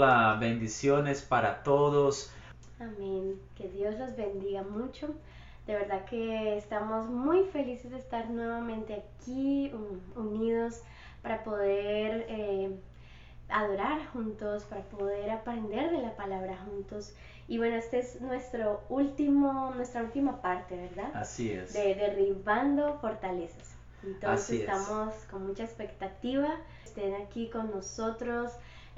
Bendiciones 0.00 1.20
para 1.20 1.62
todos. 1.62 2.32
Amén. 2.78 3.38
Que 3.54 3.68
Dios 3.68 3.98
los 3.98 4.16
bendiga 4.16 4.62
mucho. 4.62 5.14
De 5.66 5.74
verdad 5.74 6.06
que 6.06 6.56
estamos 6.56 7.06
muy 7.06 7.44
felices 7.44 7.90
de 7.90 7.98
estar 7.98 8.30
nuevamente 8.30 8.94
aquí 8.94 9.70
unidos 10.16 10.80
para 11.22 11.44
poder 11.44 12.24
eh, 12.28 12.74
adorar 13.50 14.06
juntos, 14.14 14.64
para 14.64 14.80
poder 14.84 15.30
aprender 15.30 15.90
de 15.90 15.98
la 15.98 16.16
palabra 16.16 16.56
juntos. 16.64 17.14
Y 17.46 17.58
bueno, 17.58 17.76
esta 17.76 17.98
es 17.98 18.22
nuestro 18.22 18.82
último, 18.88 19.72
nuestra 19.76 20.02
última 20.02 20.40
parte, 20.40 20.76
¿verdad? 20.76 21.10
Así 21.14 21.50
es. 21.50 21.74
De 21.74 21.94
derribando 21.94 22.98
fortalezas. 23.00 23.74
Entonces 24.02 24.60
estamos 24.60 25.12
con 25.30 25.46
mucha 25.46 25.64
expectativa. 25.64 26.56
Estén 26.84 27.14
aquí 27.16 27.50
con 27.50 27.70
nosotros, 27.70 28.52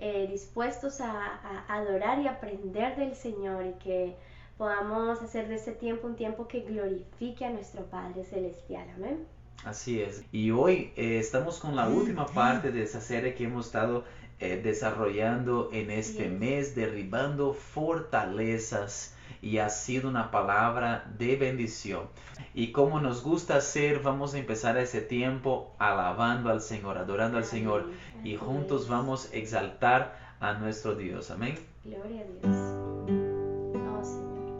eh, 0.04 0.26
dispuestos 0.28 1.00
a, 1.00 1.64
adorar 1.68 2.20
y 2.20 2.26
aprender 2.26 2.96
del 2.96 3.14
Señor 3.14 3.64
y 3.64 3.72
que 3.74 4.16
podamos 4.58 5.22
hacer 5.22 5.46
de 5.46 5.54
este 5.54 5.70
tiempo 5.70 6.08
un 6.08 6.16
tiempo 6.16 6.48
que 6.48 6.62
glorifique 6.62 7.44
a 7.44 7.50
nuestro 7.50 7.84
Padre 7.86 8.24
Celestial. 8.24 8.88
Amén. 8.96 9.24
Así 9.64 10.02
es. 10.02 10.24
Y 10.32 10.50
hoy 10.50 10.92
eh, 10.96 11.20
estamos 11.20 11.60
con 11.60 11.76
la 11.76 11.88
última 11.88 12.26
parte 12.26 12.72
de 12.72 12.82
esa 12.82 13.00
serie 13.00 13.36
que 13.36 13.44
hemos 13.44 13.66
estado 13.66 14.02
eh, 14.40 14.60
desarrollando 14.60 15.70
en 15.72 15.92
este 15.92 16.28
mes, 16.28 16.74
derribando 16.74 17.54
fortalezas 17.54 19.14
y 19.42 19.58
ha 19.58 19.68
sido 19.68 20.08
una 20.08 20.30
palabra 20.30 21.04
de 21.18 21.36
bendición. 21.36 22.04
Y 22.54 22.70
como 22.70 23.00
nos 23.00 23.22
gusta 23.22 23.56
hacer, 23.56 24.00
vamos 24.00 24.34
a 24.34 24.38
empezar 24.38 24.78
ese 24.78 25.00
tiempo 25.00 25.74
alabando 25.78 26.48
al 26.48 26.62
Señor, 26.62 26.96
adorando 26.96 27.38
al 27.38 27.44
Señor 27.44 27.90
y 28.22 28.36
juntos 28.36 28.88
vamos 28.88 29.30
a 29.32 29.36
exaltar 29.36 30.16
a 30.40 30.54
nuestro 30.54 30.94
Dios. 30.94 31.30
Amén. 31.30 31.58
Gloria 31.84 32.22
a 32.22 32.46
Dios. 32.46 32.56
Oh 33.76 34.04
Señor. 34.04 34.58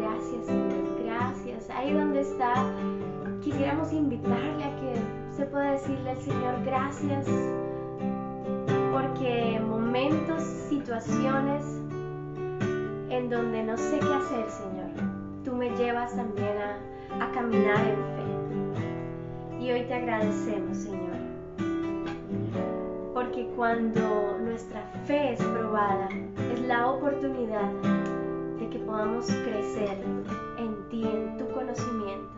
Gracias 0.00 0.46
Señor, 0.46 1.02
gracias. 1.02 1.70
Ahí 1.70 1.92
donde 1.94 2.20
está, 2.20 2.54
quisiéramos 3.42 3.90
invitarle 3.92 4.64
a 4.64 4.76
que 4.76 4.94
se 5.34 5.46
pueda 5.46 5.72
decirle 5.72 6.10
al 6.10 6.20
Señor 6.20 6.62
gracias 6.64 7.26
porque 8.92 9.60
momentos, 9.60 10.42
situaciones, 10.68 11.64
en 13.14 13.30
donde 13.30 13.62
no 13.62 13.76
sé 13.76 14.00
qué 14.00 14.12
hacer, 14.12 14.50
Señor, 14.50 14.90
tú 15.44 15.54
me 15.54 15.70
llevas 15.76 16.16
también 16.16 16.56
a, 16.58 17.24
a 17.24 17.30
caminar 17.30 17.78
en 17.78 17.96
fe. 17.96 19.64
Y 19.64 19.70
hoy 19.70 19.84
te 19.84 19.94
agradecemos, 19.94 20.76
Señor, 20.76 21.14
porque 23.14 23.48
cuando 23.54 24.38
nuestra 24.42 24.82
fe 25.06 25.34
es 25.34 25.42
probada, 25.44 26.08
es 26.52 26.60
la 26.62 26.88
oportunidad 26.88 27.70
de 28.58 28.68
que 28.68 28.78
podamos 28.80 29.26
crecer 29.26 29.96
en 30.58 30.88
ti, 30.90 31.04
en 31.04 31.36
tu 31.38 31.48
conocimiento. 31.52 32.34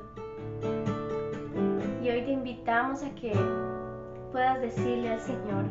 Y 2.02 2.10
hoy 2.10 2.22
te 2.22 2.32
invitamos 2.32 3.02
a 3.02 3.14
que 3.14 3.32
puedas 4.30 4.60
decirle 4.60 5.08
al 5.08 5.20
Señor, 5.20 5.64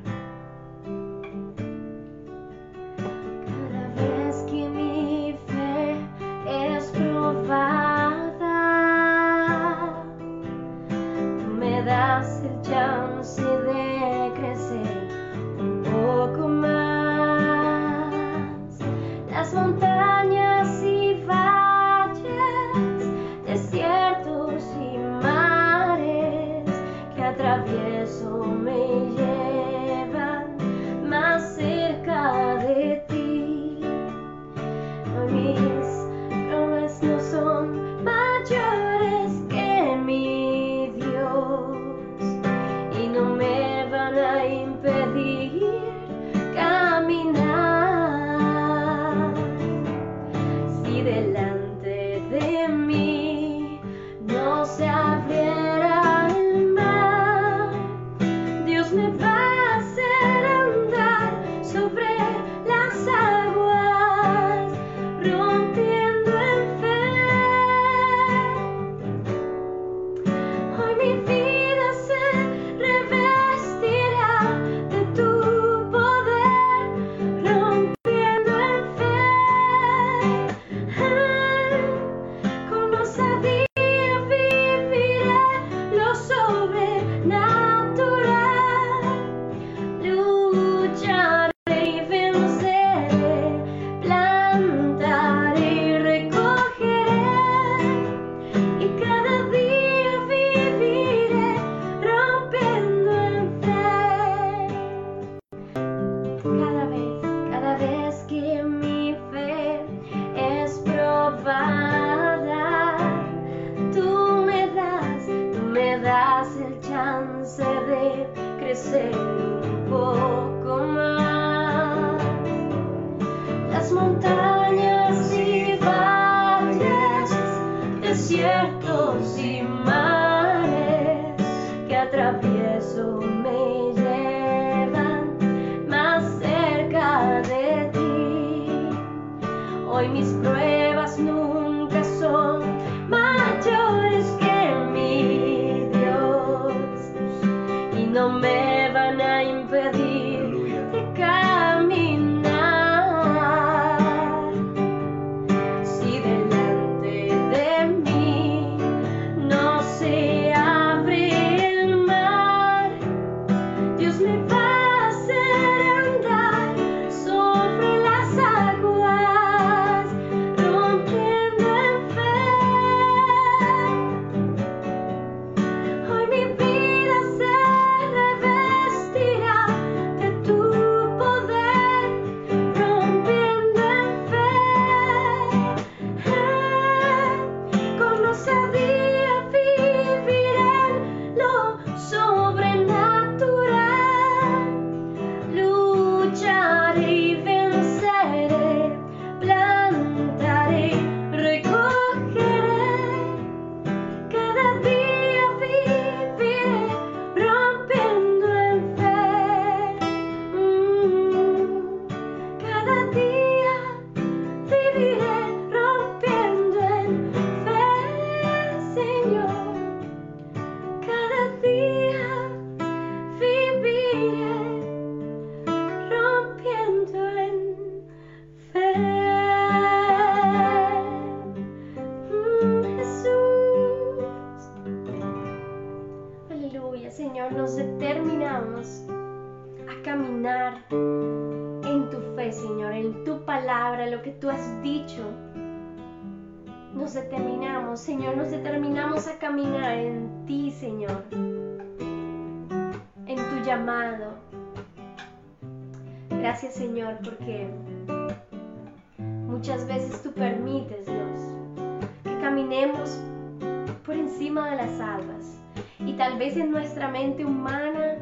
encima 264.36 264.70
de 264.70 264.76
las 264.76 265.00
aguas 265.00 265.62
y 266.00 266.12
tal 266.18 266.38
vez 266.38 266.58
en 266.58 266.70
nuestra 266.70 267.08
mente 267.08 267.46
humana 267.46 268.18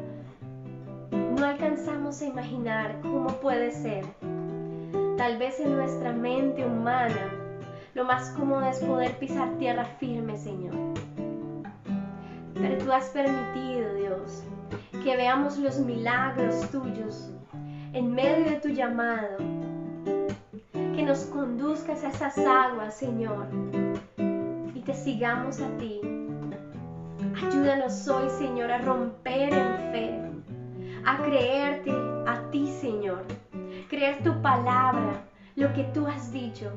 no 1.10 1.44
alcanzamos 1.44 2.22
a 2.22 2.26
imaginar 2.26 3.00
cómo 3.02 3.30
puede 3.40 3.72
ser. 3.72 4.04
Tal 5.16 5.38
vez 5.38 5.58
en 5.58 5.74
nuestra 5.74 6.12
mente 6.12 6.64
humana 6.64 7.32
lo 7.94 8.04
más 8.04 8.30
cómodo 8.30 8.64
es 8.64 8.78
poder 8.78 9.18
pisar 9.18 9.58
tierra 9.58 9.84
firme, 9.98 10.38
Señor. 10.38 10.74
Pero 12.54 12.78
tú 12.84 12.92
has 12.92 13.08
permitido, 13.08 13.94
Dios, 13.94 14.44
que 15.02 15.16
veamos 15.16 15.58
los 15.58 15.80
milagros 15.80 16.70
tuyos 16.70 17.32
en 17.92 18.14
medio 18.14 18.44
de 18.44 18.60
tu 18.60 18.68
llamado. 18.68 19.38
Que 20.72 21.02
nos 21.02 21.24
conduzcas 21.24 22.04
a 22.04 22.10
esas 22.10 22.38
aguas, 22.38 22.94
Señor, 22.94 23.48
sigamos 24.94 25.60
a 25.60 25.68
ti. 25.76 26.00
Ayúdanos 27.36 28.06
hoy, 28.08 28.30
Señor, 28.30 28.70
a 28.70 28.78
romper 28.78 29.52
en 29.52 29.76
fe, 29.92 30.20
a 31.04 31.18
creerte 31.18 31.90
a 32.26 32.50
ti, 32.50 32.66
Señor, 32.66 33.24
creer 33.88 34.22
tu 34.22 34.40
palabra, 34.40 35.24
lo 35.56 35.72
que 35.72 35.84
tú 35.94 36.06
has 36.06 36.32
dicho. 36.32 36.70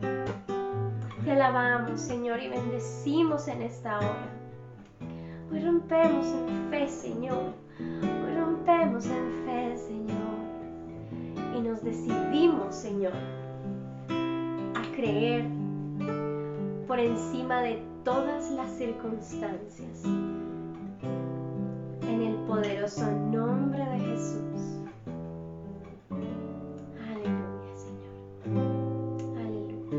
Te 1.23 1.31
alabamos, 1.31 2.01
Señor, 2.01 2.41
y 2.41 2.49
bendecimos 2.49 3.47
en 3.47 3.61
esta 3.61 3.97
hora. 3.99 4.29
Hoy 5.51 5.59
rompemos 5.59 6.25
en 6.25 6.69
fe, 6.69 6.87
Señor. 6.87 7.53
Hoy 7.79 8.35
rompemos 8.35 9.05
en 9.05 9.45
fe, 9.45 9.77
Señor. 9.77 10.37
Y 11.55 11.61
nos 11.61 11.83
decidimos, 11.83 12.75
Señor, 12.75 13.13
a 14.09 14.95
creer 14.95 15.45
por 16.87 16.99
encima 16.99 17.61
de 17.61 17.96
todas 18.07 18.51
las 18.51 18.71
circunstancias. 18.77 20.05
En 22.03 22.21
el 22.21 22.35
poderoso 22.47 23.11
nombre 23.11 23.83
de 23.83 23.99
Jesús. 23.99 24.61
Aleluya, 27.05 27.75
Señor. 27.75 28.13
Aleluya. 29.41 29.91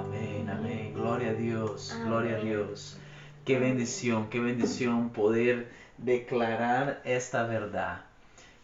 Amén, 0.00 0.50
amén. 0.50 0.92
Gloria 0.94 1.30
a 1.30 1.34
Dios, 1.34 1.96
gloria 2.04 2.38
a. 2.38 2.40
Dios. 2.40 2.98
Qué 3.44 3.60
bendición, 3.60 4.28
qué 4.28 4.40
bendición 4.40 5.10
poder 5.10 5.70
declarar 5.98 7.00
esta 7.04 7.46
verdad. 7.46 8.00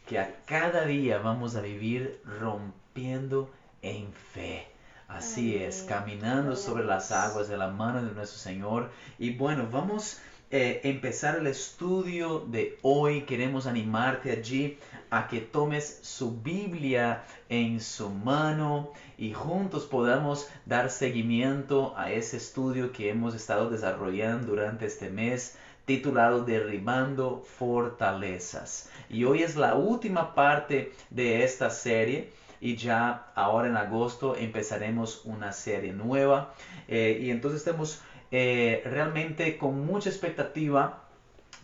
Que 0.09 0.19
a 0.19 0.35
cada 0.47 0.87
día 0.87 1.19
vamos 1.19 1.55
a 1.55 1.61
vivir 1.61 2.21
rompiendo 2.25 3.49
en 3.81 4.13
fe. 4.13 4.72
Así 5.17 5.57
es, 5.57 5.83
caminando 5.83 6.57
sobre 6.57 6.85
las 6.85 7.13
aguas 7.13 7.49
de 7.49 7.59
la 7.59 7.69
mano 7.69 8.03
de 8.03 8.13
nuestro 8.13 8.39
Señor. 8.39 8.91
Y 9.19 9.35
bueno, 9.35 9.69
vamos 9.71 10.21
a 10.51 10.57
empezar 10.57 11.37
el 11.37 11.47
estudio 11.47 12.41
de 12.41 12.79
hoy. 12.83 13.23
Queremos 13.23 13.67
animarte 13.67 14.33
allí 14.33 14.79
a 15.11 15.29
que 15.29 15.41
tomes 15.41 16.01
su 16.03 16.41
Biblia 16.41 17.25
en 17.51 17.81
su 17.81 18.09
mano 18.09 18.93
y 19.19 19.35
juntos 19.35 19.85
podamos 19.85 20.49
dar 20.65 20.91
seguimiento 20.91 21.95
a 21.97 22.11
ese 22.11 22.39
estudio 22.39 22.91
que 22.91 23.11
hemos 23.11 23.35
estado 23.35 23.69
desarrollando 23.69 24.47
durante 24.47 24.87
este 24.87 25.11
mes 25.11 25.57
titulado 25.85 26.45
Derribando 26.45 27.45
Fortalezas. 27.59 28.89
Y 29.11 29.25
hoy 29.25 29.43
es 29.43 29.57
la 29.57 29.75
última 29.75 30.35
parte 30.35 30.95
de 31.11 31.45
esta 31.45 31.69
serie 31.69 32.33
y 32.63 32.77
ya 32.77 33.33
ahora 33.35 33.69
en 33.69 33.77
agosto 33.77 34.37
empezaremos 34.37 35.23
una 35.25 35.53
serie 35.53 35.93
nueva 35.93 36.55
Eh, 36.89 37.19
y 37.23 37.31
entonces 37.31 37.61
estamos 37.61 38.01
eh, 38.31 38.83
realmente 38.85 39.59
con 39.59 39.87
mucha 39.87 40.09
expectativa 40.11 41.03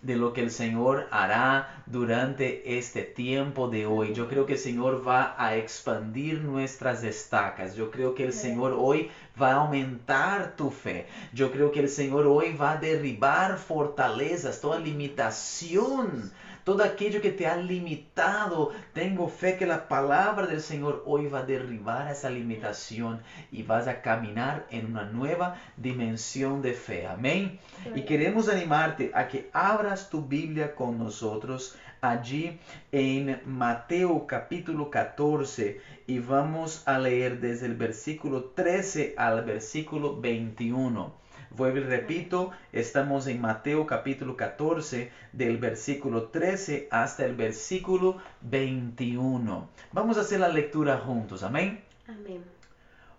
de 0.03 0.17
lo 0.17 0.33
que 0.33 0.43
el 0.43 0.51
Señor 0.51 1.09
hará 1.11 1.83
durante 1.87 2.79
este 2.79 3.03
tiempo 3.03 3.69
de 3.69 3.87
hoy. 3.87 4.15
Yo 4.15 4.29
creo 4.29 4.47
que 4.47 4.53
el 4.55 4.59
Señor 4.59 5.07
va 5.07 5.35
a 5.39 5.57
expandir 5.57 6.41
nuestras 6.41 7.03
estacas. 7.03 7.75
Yo 7.75 7.91
creo 7.91 8.15
que 8.15 8.25
el 8.25 8.33
Señor 8.33 8.75
hoy 8.79 9.11
va 9.41 9.53
a 9.53 9.55
aumentar 9.57 10.55
tu 10.57 10.71
fe. 10.71 11.07
Yo 11.33 11.51
creo 11.51 11.73
que 11.73 11.81
el 11.81 11.89
Señor 11.89 12.27
hoy 12.27 12.57
va 12.57 12.73
a 12.73 12.77
derribar 12.77 13.59
fortalezas, 13.59 14.61
toda 14.61 14.79
limitación. 14.79 16.33
Todo 16.69 16.85
aquello 16.85 17.23
que 17.23 17.31
te 17.31 17.47
ha 17.47 17.57
limitado, 17.57 18.73
tengo 18.93 19.27
fe 19.29 19.57
que 19.57 19.65
la 19.65 19.89
palabra 19.89 20.47
del 20.47 20.61
Señor 20.61 21.03
hoy 21.07 21.27
va 21.27 21.39
a 21.39 21.47
derribar 21.47 22.13
esa 22.13 22.29
limitación 22.29 23.23
y 23.51 23.63
vas 23.63 23.89
a 23.89 24.03
caminar 24.03 24.67
en 24.71 24.85
una 24.85 25.05
nueva 25.05 25.57
dimensión 25.79 26.61
de 26.61 26.75
fe. 26.75 27.07
Amén. 27.07 27.59
Y 27.95 28.03
queremos 28.03 28.51
animarte 28.51 29.11
a 29.15 29.29
que 29.29 29.49
abras 29.55 30.11
tu 30.11 30.27
Biblia 30.27 30.75
con 30.75 30.99
nosotros 30.99 31.75
allí 32.03 32.61
en 32.93 33.41
Mateo 33.47 34.27
capítulo 34.27 34.91
14 34.91 35.81
y 36.07 36.19
vamos 36.19 36.83
a 36.87 36.99
leer 36.99 37.41
desde 37.41 37.65
el 37.65 37.77
versículo 37.77 38.45
13 38.55 39.15
al 39.17 39.43
versículo 39.43 40.21
21. 40.21 41.28
Vuelvo 41.59 41.79
y 41.79 41.81
repito, 41.81 42.53
estamos 42.73 43.27
en 43.27 43.41
Mateo 43.41 43.85
capítulo 43.85 44.37
14 44.37 45.11
del 45.33 45.59
versículo 45.59 46.29
13 46.29 46.87
hasta 46.89 47.27
el 47.27 47.35
versículo 47.35 48.19
21. 48.43 49.69
Vamos 49.91 50.17
a 50.17 50.21
hacer 50.21 50.39
la 50.39 50.51
lectura 50.51 50.99
juntos, 50.99 51.43
amén. 51.43 51.83
Amén. 52.07 52.45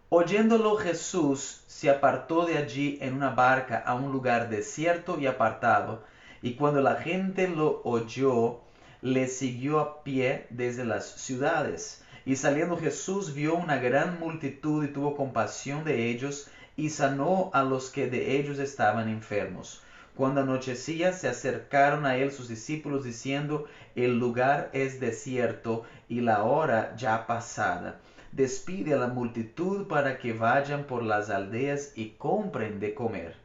Oyéndolo 0.07 0.77
Jesús 0.77 1.63
se 1.67 1.89
apartó 1.89 2.45
de 2.45 2.57
allí 2.57 2.97
en 3.01 3.13
una 3.13 3.31
barca 3.31 3.83
a 3.85 3.93
un 3.95 4.13
lugar 4.13 4.49
desierto 4.49 5.19
y 5.19 5.27
apartado, 5.27 6.05
y 6.41 6.53
cuando 6.53 6.79
la 6.79 6.95
gente 6.95 7.49
lo 7.49 7.81
oyó, 7.83 8.61
le 9.01 9.27
siguió 9.27 9.81
a 9.81 10.01
pie 10.01 10.47
desde 10.49 10.85
las 10.85 11.05
ciudades. 11.05 12.05
Y 12.25 12.37
saliendo 12.37 12.77
Jesús 12.77 13.33
vio 13.33 13.55
una 13.55 13.79
gran 13.79 14.17
multitud 14.17 14.85
y 14.85 14.93
tuvo 14.93 15.17
compasión 15.17 15.83
de 15.83 16.09
ellos, 16.09 16.49
y 16.79 16.89
sanó 16.89 17.51
a 17.53 17.63
los 17.63 17.89
que 17.89 18.09
de 18.09 18.37
ellos 18.39 18.57
estaban 18.57 19.09
enfermos. 19.09 19.81
Cuando 20.15 20.41
anochecía 20.41 21.13
se 21.13 21.27
acercaron 21.27 22.05
a 22.05 22.15
él 22.15 22.31
sus 22.31 22.47
discípulos 22.47 23.03
diciendo, 23.03 23.65
el 23.95 24.17
lugar 24.17 24.69
es 24.73 24.99
desierto 24.99 25.83
y 26.07 26.21
la 26.21 26.43
hora 26.43 26.95
ya 26.95 27.27
pasada 27.27 27.99
despide 28.31 28.93
a 28.93 28.97
la 28.97 29.07
multitud 29.07 29.87
para 29.87 30.19
que 30.19 30.33
vayan 30.33 30.85
por 30.85 31.03
las 31.03 31.29
aldeas 31.29 31.91
y 31.95 32.11
compren 32.11 32.79
de 32.79 32.93
comer. 32.93 33.35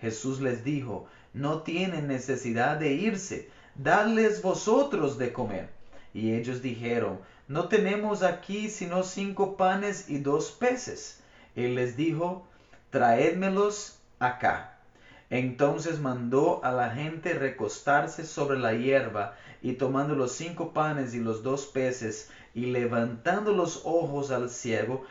Jesús 0.00 0.40
les 0.40 0.64
dijo, 0.64 1.06
no 1.32 1.62
tienen 1.62 2.08
necesidad 2.08 2.76
de 2.76 2.92
irse, 2.92 3.48
dadles 3.74 4.42
vosotros 4.42 5.18
de 5.18 5.32
comer. 5.32 5.68
Y 6.12 6.32
ellos 6.32 6.62
dijeron, 6.62 7.18
no 7.48 7.68
tenemos 7.68 8.22
aquí 8.22 8.68
sino 8.68 9.02
cinco 9.02 9.56
panes 9.56 10.10
y 10.10 10.18
dos 10.18 10.50
peces. 10.50 11.20
Él 11.56 11.76
les 11.76 11.96
dijo, 11.96 12.46
traédmelos 12.94 13.98
acá. 14.20 14.78
Entonces 15.28 15.98
mandó 15.98 16.64
a 16.64 16.70
la 16.70 16.90
gente 16.90 17.34
recostarse 17.34 18.24
sobre 18.24 18.56
la 18.56 18.72
hierba, 18.74 19.34
y 19.62 19.72
tomando 19.72 20.14
los 20.14 20.30
cinco 20.30 20.72
panes 20.72 21.12
y 21.12 21.18
los 21.18 21.42
dos 21.42 21.66
peces, 21.66 22.30
y 22.54 22.66
levantando 22.66 23.52
los 23.52 23.82
ojos 23.84 24.30
al 24.30 24.48
cielo, 24.48 25.02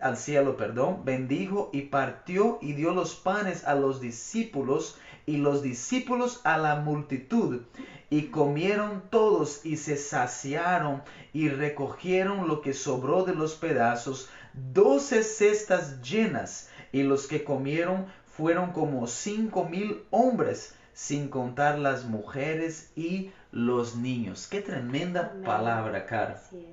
al 0.00 0.16
cielo, 0.16 0.56
perdón, 0.56 1.04
bendijo 1.04 1.70
y 1.72 1.82
partió 1.82 2.58
y 2.60 2.72
dio 2.72 2.92
los 2.92 3.14
panes 3.14 3.64
a 3.64 3.74
los 3.74 4.00
discípulos 4.00 4.96
y 5.24 5.36
los 5.36 5.62
discípulos 5.62 6.40
a 6.42 6.56
la 6.56 6.76
multitud. 6.76 7.60
Y 8.08 8.22
comieron 8.30 9.04
todos 9.08 9.64
y 9.64 9.76
se 9.76 9.96
saciaron 9.96 11.02
y 11.32 11.48
recogieron 11.48 12.48
lo 12.48 12.60
que 12.60 12.72
sobró 12.72 13.22
de 13.22 13.36
los 13.36 13.54
pedazos, 13.54 14.28
doce 14.52 15.22
cestas 15.22 16.02
llenas, 16.02 16.70
y 16.92 17.02
los 17.02 17.26
que 17.26 17.44
comieron 17.44 18.06
fueron 18.26 18.72
como 18.72 19.06
cinco 19.06 19.64
mil 19.64 20.02
hombres, 20.10 20.74
sin 20.92 21.28
contar 21.28 21.78
las 21.78 22.04
mujeres 22.04 22.90
y 22.96 23.30
los 23.52 23.96
niños. 23.96 24.46
Qué 24.46 24.60
tremenda 24.60 25.30
Amén. 25.30 25.44
palabra, 25.44 26.06
Cara. 26.06 26.34
Así 26.34 26.66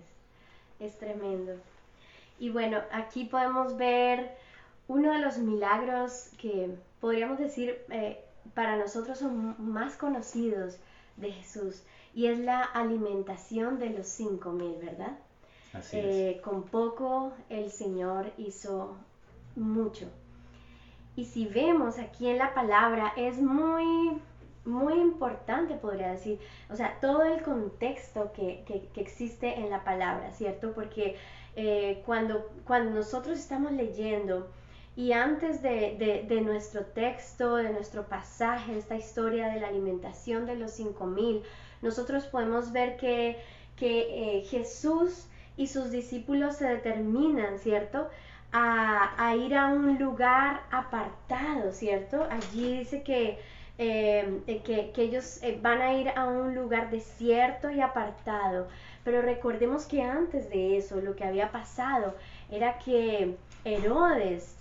es, 0.79 0.91
es 0.91 0.97
tremendo. 0.99 1.53
Y 2.39 2.49
bueno, 2.49 2.81
aquí 2.91 3.25
podemos 3.25 3.77
ver 3.77 4.35
uno 4.87 5.11
de 5.11 5.19
los 5.19 5.37
milagros 5.37 6.29
que 6.37 6.69
podríamos 7.01 7.39
decir 7.39 7.77
eh, 7.89 8.23
para 8.53 8.77
nosotros 8.77 9.19
son 9.19 9.55
más 9.57 9.95
conocidos 9.95 10.77
de 11.17 11.31
Jesús 11.31 11.81
y 12.13 12.27
es 12.27 12.39
la 12.39 12.63
alimentación 12.63 13.79
de 13.79 13.89
los 13.89 14.07
cinco 14.07 14.51
mil, 14.51 14.75
¿verdad? 14.77 15.17
Eh, 15.91 16.39
con 16.43 16.63
poco 16.63 17.33
el 17.49 17.69
Señor 17.71 18.31
hizo 18.37 18.95
mucho. 19.57 20.09
Y 21.15 21.25
si 21.25 21.47
vemos 21.47 21.97
aquí 21.97 22.29
en 22.29 22.37
la 22.37 22.53
palabra, 22.53 23.11
es 23.17 23.41
muy, 23.41 24.21
muy 24.65 24.93
importante, 24.93 25.75
podría 25.75 26.11
decir, 26.11 26.39
o 26.69 26.75
sea, 26.75 26.99
todo 27.01 27.23
el 27.23 27.41
contexto 27.41 28.31
que, 28.33 28.63
existe 28.95 29.55
en 29.55 29.69
la 29.69 29.83
palabra, 29.83 30.31
¿cierto? 30.33 30.73
Porque 30.73 31.15
eh, 31.55 32.03
cuando, 32.05 32.49
cuando 32.65 32.91
nosotros 32.91 33.39
estamos 33.39 33.71
leyendo 33.71 34.47
y 34.95 35.11
antes 35.11 35.61
de, 35.61 36.41
nuestro 36.43 36.85
texto, 36.85 37.55
de 37.55 37.71
nuestro 37.71 38.07
pasaje, 38.07 38.77
esta 38.77 38.95
historia 38.95 39.47
de 39.49 39.59
la 39.59 39.67
alimentación 39.67 40.45
de 40.45 40.55
los 40.55 40.71
cinco 40.71 41.05
mil, 41.05 41.43
nosotros 41.81 42.25
podemos 42.25 42.71
ver 42.71 42.97
que, 42.97 43.37
que 43.75 44.39
eh, 44.39 44.43
Jesús 44.45 45.27
y 45.55 45.67
sus 45.67 45.91
discípulos 45.91 46.57
se 46.57 46.67
determinan, 46.67 47.59
¿cierto? 47.59 48.09
A, 48.57 49.35
ir 49.35 49.55
a 49.55 49.67
un 49.67 49.97
lugar 49.99 50.61
apartado, 50.71 51.71
¿cierto? 51.71 52.27
Allí 52.29 52.79
dice 52.79 53.03
que, 53.03 53.39
eh, 53.77 54.61
que, 54.63 55.01
ellos 55.01 55.41
eh, 55.43 55.59
van 55.61 55.81
a 55.81 55.93
ir 55.93 56.09
a 56.09 56.25
un 56.25 56.55
lugar 56.55 56.89
desierto 56.89 57.69
y 57.69 57.81
apartado. 57.81 58.67
Pero 59.03 59.21
recordemos 59.21 59.85
que 59.85 60.01
antes 60.01 60.49
de 60.49 60.77
eso 60.77 60.99
lo 61.01 61.15
que 61.15 61.23
había 61.23 61.51
pasado 61.51 62.15
era 62.51 62.77
que 62.79 63.37
Herodes, 63.63 64.55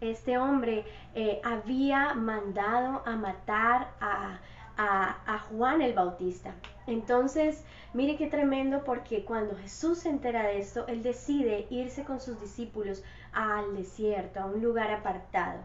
este 0.00 0.38
hombre, 0.38 0.84
eh, 1.14 1.40
había 1.44 2.14
mandado 2.14 3.02
a 3.04 3.16
matar 3.16 3.88
a, 4.00 4.38
a, 4.76 5.38
Juan 5.50 5.82
el 5.82 5.92
Bautista. 5.92 6.54
Entonces, 6.86 7.62
mire 7.92 8.16
qué 8.16 8.26
tremendo 8.26 8.84
porque 8.84 9.24
cuando 9.24 9.56
Jesús 9.56 9.98
se 9.98 10.08
entera 10.08 10.44
de 10.44 10.58
esto, 10.58 10.86
él 10.88 11.02
decide 11.02 11.66
irse 11.70 12.04
con 12.04 12.20
sus 12.20 12.40
discípulos 12.40 13.02
al 13.32 13.76
desierto, 13.76 14.40
a 14.40 14.46
un 14.46 14.62
lugar 14.62 14.90
apartado. 14.90 15.60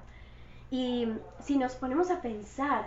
Y 0.70 1.08
si 1.40 1.58
nos 1.58 1.76
ponemos 1.76 2.12
a 2.12 2.22
pensar, 2.22 2.86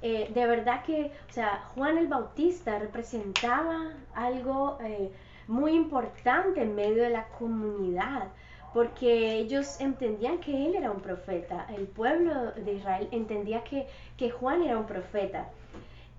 eh, 0.00 0.30
de 0.32 0.46
verdad 0.46 0.84
que, 0.84 1.12
o 1.28 1.32
sea, 1.32 1.64
Juan 1.74 1.98
el 1.98 2.08
Bautista 2.08 2.78
representaba 2.78 3.92
algo 4.14 4.78
eh, 4.80 5.12
muy 5.48 5.72
importante 5.72 6.62
en 6.62 6.74
medio 6.74 7.02
de 7.02 7.10
la 7.10 7.26
comunidad, 7.28 8.28
porque 8.72 9.34
ellos 9.38 9.80
entendían 9.80 10.38
que 10.38 10.66
él 10.66 10.74
era 10.76 10.90
un 10.90 11.00
profeta, 11.00 11.66
el 11.76 11.86
pueblo 11.86 12.52
de 12.52 12.74
Israel 12.74 13.08
entendía 13.10 13.64
que, 13.64 13.86
que 14.16 14.30
Juan 14.30 14.62
era 14.62 14.78
un 14.78 14.86
profeta. 14.86 15.48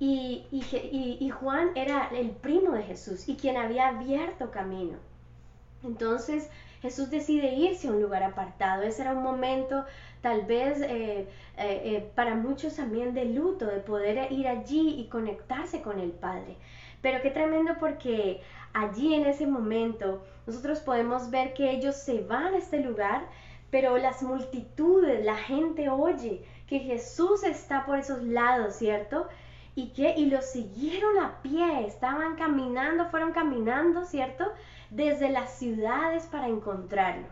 Y, 0.01 0.45
y, 0.49 1.17
y, 1.19 1.29
Juan 1.29 1.71
era 1.75 2.07
el 2.13 2.31
primo 2.31 2.71
de 2.71 2.83
Jesús 2.83 3.27
y 3.27 3.35
quien 3.35 3.57
había 3.57 3.89
abierto 3.89 4.49
camino. 4.49 4.97
Entonces 5.83 6.49
Jesús 6.81 7.09
decide 7.09 7.55
irse 7.55 7.87
a 7.87 7.91
un 7.91 8.01
lugar 8.01 8.23
apartado. 8.23 8.83
Ese 8.83 9.01
era 9.01 9.13
un 9.13 9.23
momento 9.23 9.85
tal 10.21 10.45
vez 10.45 10.81
eh, 10.81 10.87
eh, 10.87 11.27
eh, 11.57 12.11
para 12.15 12.35
muchos 12.35 12.75
también 12.75 13.13
de 13.13 13.25
luto, 13.25 13.65
de 13.65 13.79
poder 13.79 14.31
ir 14.31 14.47
allí 14.47 14.95
y 14.99 15.07
conectarse 15.07 15.81
con 15.81 15.99
el 15.99 16.11
Padre. 16.11 16.55
Pero 17.01 17.21
qué 17.21 17.31
tremendo 17.31 17.73
porque 17.79 18.41
allí 18.73 19.13
en 19.13 19.25
ese 19.25 19.47
momento 19.47 20.23
nosotros 20.45 20.79
podemos 20.79 21.29
ver 21.29 21.53
que 21.53 21.71
ellos 21.71 21.95
se 21.95 22.21
van 22.21 22.53
a 22.53 22.57
este 22.57 22.79
lugar, 22.79 23.23
pero 23.71 23.97
las 23.97 24.23
multitudes, 24.23 25.23
la 25.23 25.35
gente 25.35 25.89
oye 25.89 26.43
que 26.67 26.79
Jesús 26.79 27.43
está 27.43 27.85
por 27.85 27.99
esos 27.99 28.23
lados, 28.23 28.75
¿cierto? 28.75 29.27
y 29.75 29.89
que 29.89 30.13
y 30.17 30.25
lo 30.25 30.41
siguieron 30.41 31.19
a 31.19 31.41
pie, 31.41 31.85
estaban 31.85 32.35
caminando, 32.35 33.09
fueron 33.09 33.31
caminando, 33.31 34.03
¿cierto? 34.03 34.51
Desde 34.89 35.29
las 35.29 35.51
ciudades 35.53 36.25
para 36.25 36.47
encontrarlo. 36.47 37.27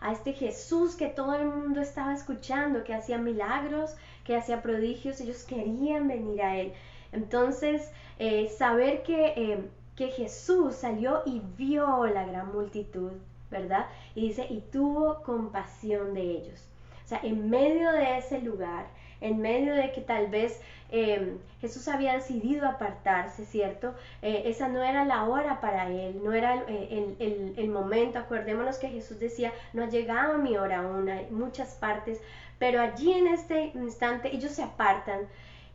A 0.00 0.12
este 0.12 0.32
Jesús 0.32 0.96
que 0.96 1.06
todo 1.06 1.34
el 1.34 1.46
mundo 1.46 1.80
estaba 1.80 2.12
escuchando, 2.12 2.82
que 2.82 2.94
hacía 2.94 3.18
milagros, 3.18 3.94
que 4.24 4.36
hacía 4.36 4.62
prodigios, 4.62 5.20
ellos 5.20 5.44
querían 5.44 6.08
venir 6.08 6.42
a 6.42 6.56
él. 6.56 6.72
Entonces, 7.12 7.90
eh, 8.18 8.48
saber 8.48 9.02
que, 9.02 9.26
eh, 9.36 9.64
que 9.94 10.08
Jesús 10.08 10.74
salió 10.74 11.22
y 11.26 11.42
vio 11.56 12.06
la 12.06 12.26
gran 12.26 12.52
multitud, 12.52 13.12
¿verdad? 13.50 13.86
Y 14.14 14.28
dice, 14.28 14.46
y 14.48 14.60
tuvo 14.72 15.22
compasión 15.22 16.14
de 16.14 16.22
ellos. 16.22 16.68
O 17.04 17.08
sea, 17.08 17.20
en 17.22 17.50
medio 17.50 17.92
de 17.92 18.18
ese 18.18 18.40
lugar, 18.40 18.86
en 19.20 19.40
medio 19.40 19.74
de 19.74 19.92
que 19.92 20.00
tal 20.00 20.28
vez 20.28 20.60
Em, 20.94 21.38
Jesús 21.62 21.88
había 21.88 22.12
decidido 22.12 22.68
apartarse, 22.68 23.46
¿cierto? 23.46 23.94
Eh, 24.20 24.42
esa 24.44 24.68
no 24.68 24.82
era 24.82 25.06
la 25.06 25.24
hora 25.24 25.58
para 25.58 25.88
él, 25.90 26.20
no 26.22 26.34
era 26.34 26.66
el, 26.68 27.54
el, 27.56 27.68
momento. 27.70 28.18
Acordémonos 28.18 28.76
que 28.76 28.90
Jesús 28.90 29.18
decía, 29.18 29.54
no 29.72 29.84
ha 29.84 29.88
llegado 29.88 30.36
mi 30.36 30.58
hora 30.58 30.80
aún, 30.80 31.08
hay 31.08 31.30
muchas 31.30 31.76
partes, 31.76 32.20
pero 32.58 32.82
allí 32.82 33.10
en 33.10 33.26
este 33.28 33.72
instante 33.74 34.36
ellos 34.36 34.52
se 34.52 34.62
apartan 34.62 35.20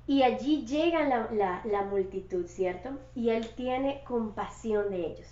y 0.06 0.22
allí 0.22 0.68
llega 0.68 1.04
la, 1.04 1.62
la 1.66 1.82
multitud, 1.82 2.46
¿cierto? 2.46 2.92
Y 3.16 3.32
él 3.32 3.50
tiene 3.56 4.04
compasión 4.06 4.92
de 4.92 5.08
ellos. 5.08 5.28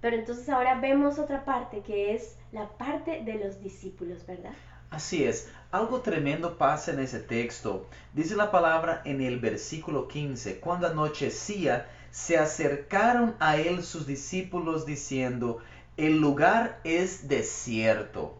Pero 0.00 0.16
entonces 0.16 0.48
ahora 0.48 0.80
vemos 0.80 1.18
otra 1.18 1.44
parte 1.44 1.80
que 1.80 2.14
es 2.14 2.38
la 2.52 2.70
parte 2.70 3.20
de 3.22 3.34
los 3.34 3.60
discípulos, 3.62 4.24
¿verdad? 4.24 4.54
Así 4.94 5.24
es, 5.24 5.50
algo 5.74 6.02
tremendo 6.02 6.56
pasa 6.56 6.92
en 6.92 7.00
ese 7.00 7.18
texto. 7.18 7.88
Dice 8.12 8.36
la 8.36 8.52
palabra 8.52 9.02
en 9.04 9.20
el 9.20 9.40
versículo 9.40 10.06
15, 10.06 10.60
cuando 10.60 10.86
anochecía, 10.86 11.88
se 12.12 12.38
acercaron 12.38 13.34
a 13.40 13.56
él 13.56 13.82
sus 13.82 14.06
discípulos 14.06 14.86
diciendo, 14.86 15.58
el 15.96 16.20
lugar 16.20 16.78
es 16.84 17.26
desierto 17.26 18.38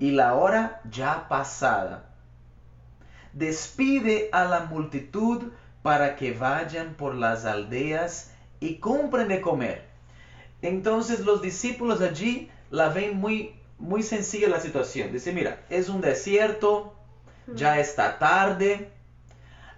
y 0.00 0.10
la 0.10 0.34
hora 0.34 0.80
ya 0.90 1.28
pasada. 1.28 2.10
Despide 3.32 4.28
a 4.32 4.44
la 4.44 4.62
multitud 4.62 5.52
para 5.82 6.16
que 6.16 6.32
vayan 6.32 6.94
por 6.94 7.14
las 7.14 7.44
aldeas 7.44 8.32
y 8.58 8.78
compren 8.78 9.28
de 9.28 9.40
comer. 9.40 9.84
Entonces 10.62 11.20
los 11.20 11.42
discípulos 11.42 12.00
allí 12.00 12.50
la 12.70 12.88
ven 12.88 13.18
muy 13.18 13.59
muy 13.80 14.02
sencilla 14.02 14.48
la 14.48 14.60
situación. 14.60 15.12
Dice, 15.12 15.32
mira, 15.32 15.64
es 15.70 15.88
un 15.88 16.00
desierto, 16.00 16.94
ya 17.52 17.80
está 17.80 18.18
tarde, 18.18 18.90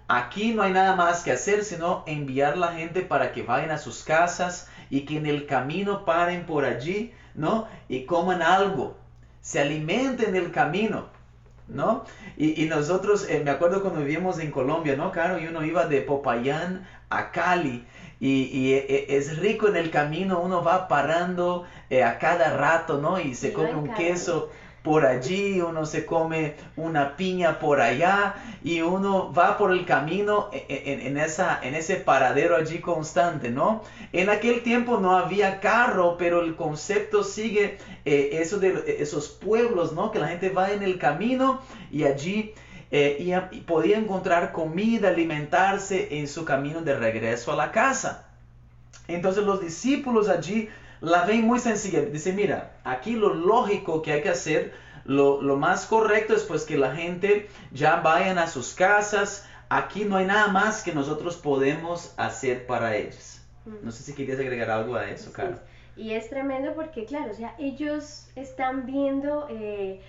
aquí 0.07 0.53
no 0.53 0.61
hay 0.61 0.73
nada 0.73 0.95
más 0.95 1.23
que 1.23 1.31
hacer 1.31 1.63
sino 1.63 2.03
enviar 2.05 2.57
la 2.57 2.73
gente 2.73 3.01
para 3.01 3.31
que 3.31 3.41
vayan 3.41 3.71
a 3.71 3.77
sus 3.77 4.03
casas 4.03 4.67
y 4.89 5.05
que 5.05 5.17
en 5.17 5.25
el 5.25 5.47
camino 5.47 6.05
paren 6.05 6.45
por 6.45 6.65
allí, 6.65 7.13
¿no? 7.33 7.67
Y 7.89 8.05
coman 8.05 8.41
algo, 8.41 8.97
se 9.41 9.59
alimenten 9.59 10.29
en 10.29 10.35
el 10.35 10.51
camino. 10.51 11.11
¿No? 11.65 12.03
Y, 12.35 12.65
nosotros, 12.65 13.25
eh, 13.29 13.41
me 13.43 13.49
acuerdo 13.49 13.81
cuando 13.81 14.01
vivíamos 14.01 14.37
en 14.39 14.51
Colombia, 14.51 14.97
¿no, 14.97 15.13
Caro? 15.13 15.39
Y 15.39 15.47
uno 15.47 15.63
iba 15.63 15.87
de 15.87 16.01
Popayán 16.01 16.85
a 17.09 17.31
Cali 17.31 17.85
y, 18.25 18.73
e, 18.73 18.85
e, 19.09 19.17
es 19.17 19.37
rico 19.37 19.67
en 19.67 19.75
el 19.75 19.89
camino, 19.89 20.39
uno 20.39 20.63
va 20.63 20.87
parando 20.87 21.65
eh, 21.89 22.03
a 22.03 22.19
cada 22.19 22.55
rato, 22.55 22.97
¿no? 22.97 23.19
Y 23.19 23.35
se 23.35 23.51
come 23.51 23.75
un 23.75 23.89
queso 23.89 24.49
por 24.81 25.05
allí, 25.05 25.59
uno 25.59 25.85
se 25.85 26.05
come 26.05 26.55
una 26.77 27.17
piña 27.17 27.59
por 27.59 27.81
allá 27.81 28.35
y 28.63 28.81
uno 28.81 29.33
va 29.33 29.57
por 29.57 29.71
el 29.71 29.85
camino 29.85 30.49
e, 30.53 30.65
en, 31.05 31.17
esa, 31.17 31.59
en 31.63 31.75
ese 31.75 31.97
paradero 31.97 32.55
allí 32.55 32.79
constante, 32.79 33.49
¿no? 33.49 33.83
En 34.13 34.29
aquel 34.29 34.63
tiempo 34.63 34.99
no 34.99 35.17
había 35.17 35.59
carro, 35.59 36.15
pero 36.17 36.41
el 36.41 36.55
concepto 36.55 37.25
sigue 37.25 37.77
eh, 38.05 38.29
eso 38.41 38.57
de 38.57 38.97
esos 38.99 39.27
pueblos, 39.27 39.91
¿no? 39.91 40.11
Que 40.11 40.19
la 40.19 40.29
gente 40.29 40.49
va 40.49 40.71
en 40.71 40.81
el 40.81 40.97
camino 40.97 41.61
y 41.91 42.05
allí 42.05 42.53
eh, 42.95 43.17
y, 43.51 43.61
podía 43.61 43.97
encontrar 43.97 44.51
comida, 44.51 45.09
alimentarse 45.09 46.19
en 46.19 46.27
su 46.27 46.45
camino 46.45 46.81
de 46.81 46.95
regreso 46.95 47.51
a 47.51 47.55
la 47.55 47.71
casa. 47.71 48.27
Entonces 49.07 49.43
los 49.43 49.59
discípulos 49.59 50.29
allí 50.29 50.69
la 51.01 51.25
ven 51.25 51.41
muy 51.41 51.57
sencilla. 51.57 52.01
Dice, 52.01 52.33
mira, 52.33 52.73
aquí 52.83 53.13
lo 53.15 53.33
lógico 53.33 54.03
que 54.03 54.11
hay 54.11 54.21
que 54.21 54.29
hacer, 54.29 54.73
lo, 55.05 55.41
más 55.57 55.87
correcto 55.87 56.35
es 56.35 56.43
pues 56.43 56.65
que 56.65 56.77
la 56.77 56.95
gente 56.95 57.49
ya 57.71 57.95
vayan 57.95 58.37
a 58.37 58.45
sus 58.45 58.75
casas. 58.75 59.49
Aquí 59.69 60.05
no 60.05 60.17
hay 60.17 60.27
nada 60.27 60.49
más 60.49 60.83
que 60.83 60.93
nosotros 60.93 61.35
podemos 61.37 62.13
hacer 62.17 62.67
para 62.67 62.95
ellos. 62.95 63.41
No 63.81 63.91
sé 63.91 64.03
si 64.03 64.13
querías 64.13 64.39
agregar 64.39 64.69
algo 64.69 64.95
a 64.95 65.09
eso, 65.09 65.33
Carlos. 65.33 65.59
Y 65.97 66.11
es 66.11 66.29
tremendo 66.29 66.75
porque, 66.75 67.05
claro, 67.05 67.31
o 67.31 67.33
sea, 67.33 67.55
ellos 67.57 68.27
están 68.35 68.85
viendo... 68.85 69.47
Eh, 69.49 69.99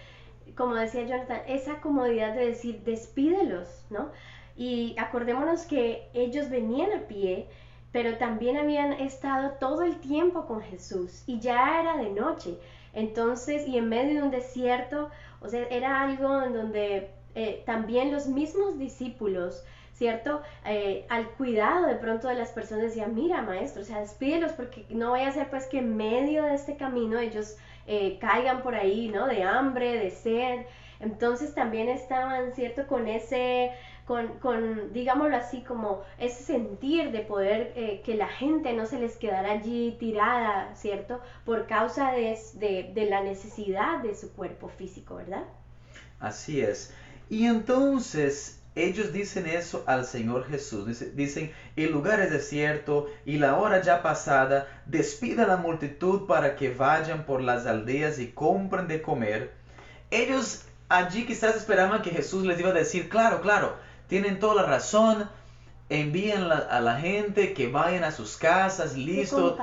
como 0.57 0.75
decía 0.75 1.03
Jonathan, 1.03 1.41
esa 1.47 1.81
comodidad 1.81 2.35
de 2.35 2.47
decir, 2.47 2.83
despídelos, 2.85 3.85
¿no? 3.91 4.11
Y 4.57 4.95
acordémonos 4.99 5.63
que 5.63 6.09
ellos 6.15 6.51
venían 6.51 6.93
a 6.93 7.09
pie, 7.09 7.47
pero 7.93 8.17
también 8.19 8.57
habían 8.57 8.93
estado 8.93 9.53
todo 9.61 9.83
el 9.83 10.01
tiempo 10.01 10.47
con 10.47 10.61
Jesús 10.63 11.23
y 11.27 11.41
ya 11.41 11.81
era 11.81 11.97
de 11.97 12.11
noche. 12.11 12.59
Entonces, 12.93 13.67
y 13.67 13.79
en 13.79 13.89
medio 13.89 14.15
de 14.15 14.23
un 14.23 14.31
desierto, 14.31 15.11
o 15.41 15.49
sea, 15.49 15.67
era 15.69 16.03
algo 16.03 16.43
en 16.43 16.55
donde 16.55 17.11
eh, 17.35 17.63
también 17.67 18.13
los 18.13 18.27
mismos 18.27 18.79
discípulos 18.79 19.65
¿cierto? 19.95 20.43
Eh, 20.67 21.07
al 21.09 21.29
cuidado 21.31 21.87
de 21.87 21.95
pronto 21.95 22.29
de 22.29 22.35
las 22.35 22.51
personas 22.51 22.85
decía, 22.85 23.07
mira 23.07 23.43
maestro, 23.43 23.83
o 23.83 23.85
sea, 23.85 24.01
despídelos 24.01 24.53
porque 24.53 24.85
no 24.91 25.13
vaya 25.13 25.29
a 25.29 25.33
ser 25.33 25.51
pues 25.51 25.67
que 25.67 25.79
en 25.79 25.97
medio 25.97 26.43
de 26.43 26.55
este 26.55 26.77
camino 26.77 27.19
ellos 27.19 27.57
eh, 27.87 28.19
caigan 28.21 28.63
por 28.63 28.75
ahí, 28.75 29.09
¿no? 29.09 29.27
De 29.27 29.43
hambre, 29.43 29.99
de 29.99 30.11
sed. 30.11 30.67
Entonces 31.01 31.55
también 31.55 31.89
estaban, 31.89 32.53
¿cierto? 32.53 32.87
Con 32.87 33.09
ese, 33.09 33.73
con, 34.07 34.39
con 34.39 34.93
digámoslo 34.93 35.37
así, 35.37 35.63
como 35.63 36.03
ese 36.19 36.43
sentir 36.45 37.11
de 37.13 37.21
poder 37.21 37.73
eh, 37.77 38.03
que 38.05 38.15
la 38.17 38.29
gente 38.29 38.73
no 38.73 38.87
se 38.87 38.99
les 38.99 39.17
quedara 39.17 39.53
allí 39.53 39.97
tirada, 39.99 40.75
¿cierto? 40.75 41.21
Por 41.45 41.67
causa 41.67 42.13
de, 42.13 42.39
de, 42.55 42.91
de 42.95 43.07
la 43.07 43.23
necesidad 43.23 43.99
de 44.01 44.15
su 44.15 44.33
cuerpo 44.35 44.69
físico, 44.69 45.17
¿verdad? 45.17 45.45
Así 46.19 46.61
es. 46.61 46.93
Y 47.29 47.47
entonces 47.47 48.64
ellos 48.77 49.13
dicen 49.13 49.47
eso 49.47 49.85
al 49.87 50.05
Señor 50.05 50.49
Jesús. 50.49 51.05
Dicen, 51.15 51.53
el 51.77 51.93
lugar 51.93 52.21
es 52.21 52.31
desierto 52.31 53.09
y 53.25 53.39
la 53.39 53.57
hora 53.57 53.81
ya 53.83 54.03
pasada, 54.03 54.67
despida 54.87 55.45
a 55.45 55.49
la 55.49 55.57
multitud 55.57 56.27
para 56.27 56.57
que 56.57 56.75
vayan 56.75 57.25
por 57.25 57.41
las 57.41 57.67
aldeas 57.67 58.19
y 58.19 58.33
compren 58.33 58.89
de 58.89 59.01
comer. 59.01 59.53
Ellos 60.11 60.65
allí 60.89 61.25
quizás 61.25 61.57
esperaban 61.57 62.03
que 62.03 62.11
Jesús 62.11 62.45
les 62.45 62.59
iba 62.59 62.71
a 62.71 62.75
decir, 62.75 63.09
claro, 63.09 63.41
claro, 63.41 63.77
tienen 64.09 64.41
toda 64.41 64.63
la 64.63 64.69
razón, 64.69 65.29
envíen 65.89 66.51
a 66.51 66.81
la 66.81 66.97
gente 66.97 67.55
que 67.55 67.69
vayan 67.69 68.05
a 68.05 68.11
sus 68.11 68.37
casas, 68.37 68.97
listo. 68.97 69.57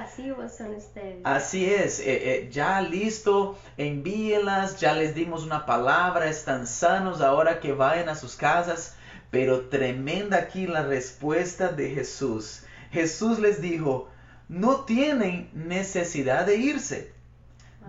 son 0.49 0.75
ustedes. 0.75 1.21
Así 1.25 1.65
es, 1.65 1.99
eh, 1.99 2.05
eh, 2.05 2.49
ya 2.51 2.79
listo, 2.81 3.57
envíenlas, 3.77 4.79
ya 4.79 4.93
les 4.93 5.15
dimos 5.15 5.43
una 5.43 5.65
palabra, 5.65 6.27
están 6.29 6.65
sanos 6.65 7.21
ahora 7.21 7.59
que 7.59 7.73
vayan 7.73 8.07
a 8.07 8.15
sus 8.15 8.35
casas. 8.35 8.95
Pero 9.31 9.69
tremenda 9.69 10.37
aquí 10.37 10.67
la 10.67 10.83
respuesta 10.83 11.69
de 11.69 11.89
Jesús. 11.89 12.63
Jesús 12.91 13.39
les 13.39 13.61
dijo, 13.61 14.09
no 14.49 14.81
tienen 14.81 15.49
necesidad 15.53 16.45
de 16.45 16.57
irse. 16.57 17.13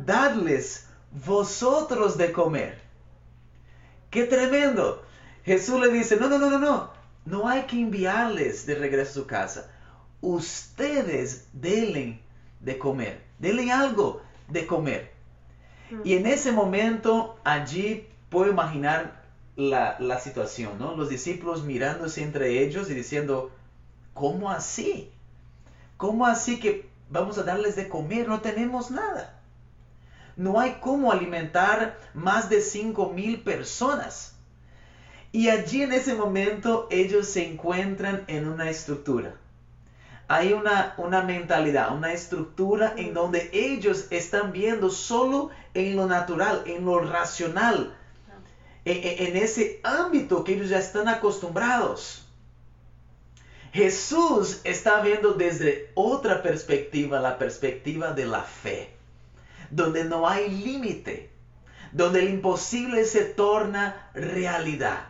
Dadles 0.06 0.87
vosotros 1.11 2.16
de 2.16 2.32
comer. 2.32 2.78
Qué 4.11 4.25
tremendo. 4.25 5.04
Jesús 5.44 5.80
le 5.80 5.92
dice, 5.92 6.16
no, 6.16 6.28
no, 6.28 6.38
no, 6.38 6.49
no, 6.49 6.58
no. 6.58 6.92
No 7.25 7.49
hay 7.49 7.62
que 7.62 7.80
enviarles 7.80 8.64
de 8.64 8.76
regreso 8.76 9.10
a 9.10 9.14
su 9.14 9.26
casa. 9.26 9.71
Ustedes 10.21 11.49
denle 11.52 12.21
de 12.60 12.78
comer. 12.78 13.21
Denle 13.40 13.73
algo 13.73 14.23
de 14.49 14.67
comer. 14.67 15.12
Y 16.04 16.14
en 16.14 16.26
ese 16.26 16.52
momento 16.52 17.38
allí 17.45 18.08
puedo 18.30 18.50
imaginar 18.50 19.22
la, 19.56 20.19
situación, 20.19 20.78
¿no? 20.78 20.95
Los 20.95 21.08
discípulos 21.08 21.65
mirándose 21.65 22.23
entre 22.23 22.62
ellos 22.62 22.91
y 22.91 22.95
diciendo, 22.95 23.50
¿cómo 24.15 24.50
así? 24.50 25.10
¿Cómo 25.97 26.26
así 26.26 26.58
que 26.58 26.88
vamos 27.10 27.38
a 27.38 27.43
darles 27.43 27.76
de 27.76 27.88
comer? 27.88 28.28
No 28.28 28.41
tenemos 28.41 28.91
nada. 28.91 29.38
No 30.36 30.58
hay 30.58 30.78
cómo 30.80 31.12
alimentar 31.12 31.99
más 32.15 32.49
de 32.49 32.60
cinco 32.60 33.10
mil 33.10 33.41
personas. 33.41 34.34
Y 35.30 35.49
allí 35.49 35.82
en 35.82 35.93
ese 35.93 36.15
momento 36.15 36.88
ellos 36.91 37.26
se 37.26 37.47
encuentran 37.47 38.25
en 38.26 38.49
una 38.49 38.69
estructura. 38.71 39.34
Hay 40.28 40.54
una, 40.54 40.95
una 40.97 41.23
mentalidad, 41.23 41.95
una 41.95 42.12
estructura 42.12 42.95
en 42.97 43.12
donde 43.12 43.50
ellos 43.52 44.06
están 44.10 44.52
viendo 44.52 44.88
solo 44.88 45.50
en 45.75 45.97
lo 45.97 46.06
natural, 46.06 46.62
en 46.67 46.86
lo 46.86 47.00
racional, 47.00 47.95
en, 48.84 49.36
ese 49.36 49.80
ámbito 49.82 50.45
que 50.45 50.54
ellos 50.54 50.68
ya 50.68 50.78
están 50.78 51.08
acostumbrados. 51.08 52.26
Jesús 53.73 54.60
está 54.64 55.00
viendo 55.00 55.32
desde 55.32 55.90
otra 55.95 56.42
perspectiva, 56.42 57.21
la 57.21 57.38
perspectiva 57.38 58.12
de 58.12 58.26
la 58.26 58.42
fe, 58.42 58.90
donde 59.71 60.04
no 60.04 60.28
hay 60.28 60.50
límite, 60.50 61.30
donde 61.92 62.21
el 62.21 62.28
imposible 62.28 63.04
se 63.04 63.25
torna 63.25 64.10
realidad. 64.14 65.08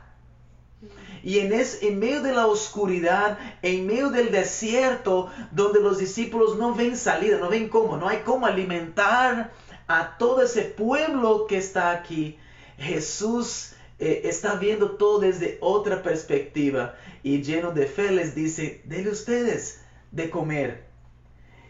Y 1.25 1.39
en 1.39 1.99
medio 2.01 2.23
de 2.23 2.33
la 2.33 2.47
oscuridad, 2.47 3.39
en 3.63 3.87
medio 3.87 4.11
del 4.11 4.33
desierto, 4.33 5.31
donde 5.53 5.81
los 5.81 5.99
discípulos 5.99 6.57
no 6.57 6.75
ven 6.75 6.97
salida, 6.97 7.39
no 7.39 7.49
ven 7.49 7.69
cómo, 7.69 7.97
no 7.97 8.09
hay 8.09 8.19
cómo 8.19 8.47
alimentar 8.47 9.53
a 9.87 10.19
todo 10.19 10.43
ese 10.43 10.63
pueblo 10.63 11.47
que 11.47 11.59
está 11.59 11.93
aquí, 11.93 12.39
Jesús 12.79 13.75
eh, 13.99 14.23
está 14.25 14.57
viendo 14.57 14.93
todo 14.93 15.21
desde 15.21 15.59
otra 15.61 16.03
perspectiva 16.03 16.97
y 17.23 17.43
lleno 17.43 17.71
de 17.73 17.87
fe 17.87 18.11
les 18.11 18.35
dice, 18.35 18.83
denle 18.85 19.11
ustedes 19.11 19.81
de 20.11 20.31
comer. 20.31 20.85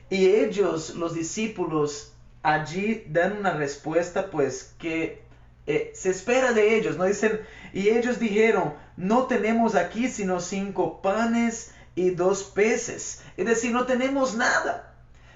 Y 0.08 0.28
ellos, 0.28 0.94
los 0.94 1.14
discípulos, 1.14 2.12
allí 2.42 3.04
dan 3.08 3.36
una 3.38 3.52
respuesta 3.54 4.30
pues 4.30 4.74
que 4.78 5.22
eh, 5.66 5.92
se 5.94 6.10
espera 6.10 6.52
de 6.52 6.76
ellos, 6.76 6.96
¿no? 6.96 7.04
Dicen, 7.04 7.40
y 7.72 7.88
ellos 7.88 8.18
dijeron, 8.18 8.74
no 8.96 9.26
tenemos 9.26 9.74
aquí 9.74 10.08
sino 10.08 10.40
cinco 10.40 11.00
panes 11.02 11.72
y 11.94 12.10
dos 12.10 12.44
peces. 12.44 13.22
Es 13.36 13.46
decir, 13.46 13.72
no 13.72 13.86
tenemos 13.86 14.34
nada. 14.34 14.94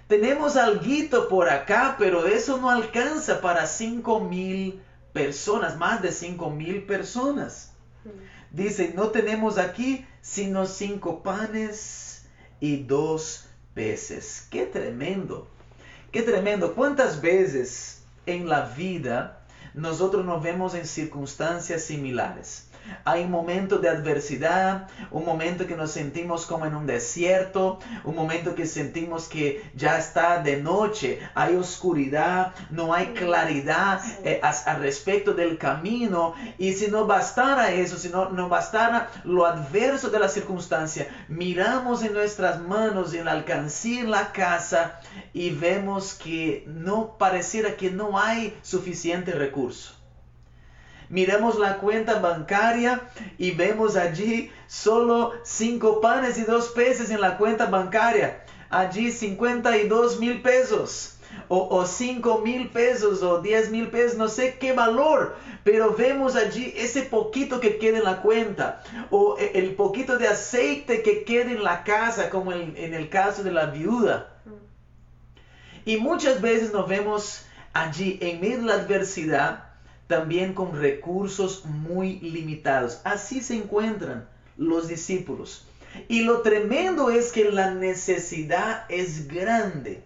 Tenemos 0.08 0.56
algo 0.56 1.28
por 1.28 1.48
acá, 1.48 1.96
pero 1.98 2.26
eso 2.26 2.58
no 2.58 2.70
alcanza 2.70 3.40
para 3.40 3.66
cinco 3.66 4.20
mil 4.20 4.80
personas, 5.16 5.78
más 5.78 6.02
de 6.02 6.12
cinco 6.12 6.50
mil 6.50 6.82
personas. 6.82 7.72
Dice, 8.50 8.92
no 8.94 9.08
tenemos 9.08 9.56
aquí 9.56 10.06
sino 10.20 10.66
cinco 10.66 11.22
panes 11.22 12.26
y 12.60 12.82
dos 12.82 13.46
peces. 13.72 14.46
Qué 14.50 14.66
tremendo, 14.66 15.48
qué 16.12 16.20
tremendo. 16.20 16.74
¿Cuántas 16.74 17.22
veces 17.22 18.02
en 18.26 18.46
la 18.46 18.66
vida 18.66 19.40
nosotros 19.72 20.26
nos 20.26 20.42
vemos 20.42 20.74
en 20.74 20.86
circunstancias 20.86 21.82
similares? 21.82 22.65
Hay 23.04 23.24
un 23.24 23.30
momento 23.30 23.78
de 23.78 23.88
adversidad, 23.88 24.88
un 25.10 25.24
momento 25.24 25.66
que 25.66 25.76
nos 25.76 25.90
sentimos 25.90 26.46
como 26.46 26.66
en 26.66 26.74
un 26.74 26.86
desierto, 26.86 27.78
un 28.04 28.14
momento 28.14 28.54
que 28.54 28.66
sentimos 28.66 29.28
que 29.28 29.62
ya 29.74 29.98
está 29.98 30.42
de 30.42 30.60
noche, 30.60 31.20
hay 31.34 31.56
oscuridad, 31.56 32.54
no 32.70 32.94
hay 32.94 33.06
claridad 33.08 34.00
eh, 34.24 34.40
al 34.42 34.80
respecto 34.80 35.34
del 35.34 35.58
camino. 35.58 36.34
Y 36.58 36.72
si 36.72 36.88
no 36.88 37.06
bastara 37.06 37.72
eso, 37.72 37.96
si 37.96 38.08
no, 38.08 38.30
no 38.30 38.48
bastara 38.48 39.10
lo 39.24 39.46
adverso 39.46 40.10
de 40.10 40.18
la 40.18 40.28
circunstancia, 40.28 41.08
miramos 41.28 42.02
en 42.02 42.12
nuestras 42.12 42.60
manos, 42.60 43.14
en 43.14 43.24
la 43.24 43.32
alcancía 43.32 44.00
en 44.00 44.10
la 44.10 44.32
casa 44.32 45.00
y 45.32 45.50
vemos 45.50 46.14
que 46.14 46.64
no 46.66 47.16
pareciera 47.18 47.76
que 47.76 47.90
no 47.90 48.18
hay 48.18 48.56
suficiente 48.62 49.32
recurso 49.32 49.95
miramos 51.08 51.58
la 51.58 51.78
cuenta 51.78 52.20
bancaria 52.20 53.02
y 53.38 53.52
vemos 53.52 53.96
allí 53.96 54.50
solo 54.66 55.32
cinco 55.44 56.00
panes 56.00 56.38
y 56.38 56.42
dos 56.42 56.68
peces 56.68 57.10
en 57.10 57.20
la 57.20 57.38
cuenta 57.38 57.66
bancaria. 57.66 58.44
Allí 58.70 59.12
52 59.12 60.18
mil 60.18 60.42
pesos. 60.42 61.12
O, 61.48 61.68
o 61.76 61.84
5 61.84 62.38
mil 62.38 62.70
pesos 62.70 63.22
o 63.22 63.42
10 63.42 63.70
mil 63.70 63.88
pesos, 63.88 64.16
no 64.16 64.28
sé 64.28 64.56
qué 64.58 64.72
valor, 64.72 65.36
pero 65.64 65.94
vemos 65.94 66.34
allí 66.34 66.72
ese 66.76 67.02
poquito 67.02 67.60
que 67.60 67.78
queda 67.78 67.98
en 67.98 68.04
la 68.04 68.22
cuenta, 68.22 68.82
o 69.10 69.36
e, 69.38 69.58
el 69.58 69.74
poquito 69.74 70.18
de 70.18 70.28
aceite 70.28 71.02
que 71.02 71.24
queda 71.24 71.50
en 71.50 71.62
la 71.62 71.84
casa, 71.84 72.30
como 72.30 72.52
en, 72.52 72.74
en 72.76 72.94
el 72.94 73.10
caso 73.10 73.42
de 73.42 73.52
la 73.52 73.66
viuda. 73.66 74.40
Y 75.84 75.98
muchas 75.98 76.40
veces 76.40 76.72
nos 76.72 76.88
vemos 76.88 77.44
allí 77.72 78.18
en 78.20 78.40
medio 78.40 78.58
de 78.58 78.64
la 78.64 78.74
adversidad, 78.74 79.65
también 80.06 80.54
con 80.54 80.80
recursos 80.80 81.64
muy 81.64 82.20
limitados. 82.20 83.00
Así 83.04 83.42
se 83.42 83.56
encuentran 83.56 84.28
los 84.56 84.88
discípulos. 84.88 85.66
Y 86.08 86.22
lo 86.22 86.42
tremendo 86.42 87.10
es 87.10 87.32
que 87.32 87.50
la 87.50 87.70
necesidad 87.70 88.84
es 88.88 89.28
grande. 89.28 90.02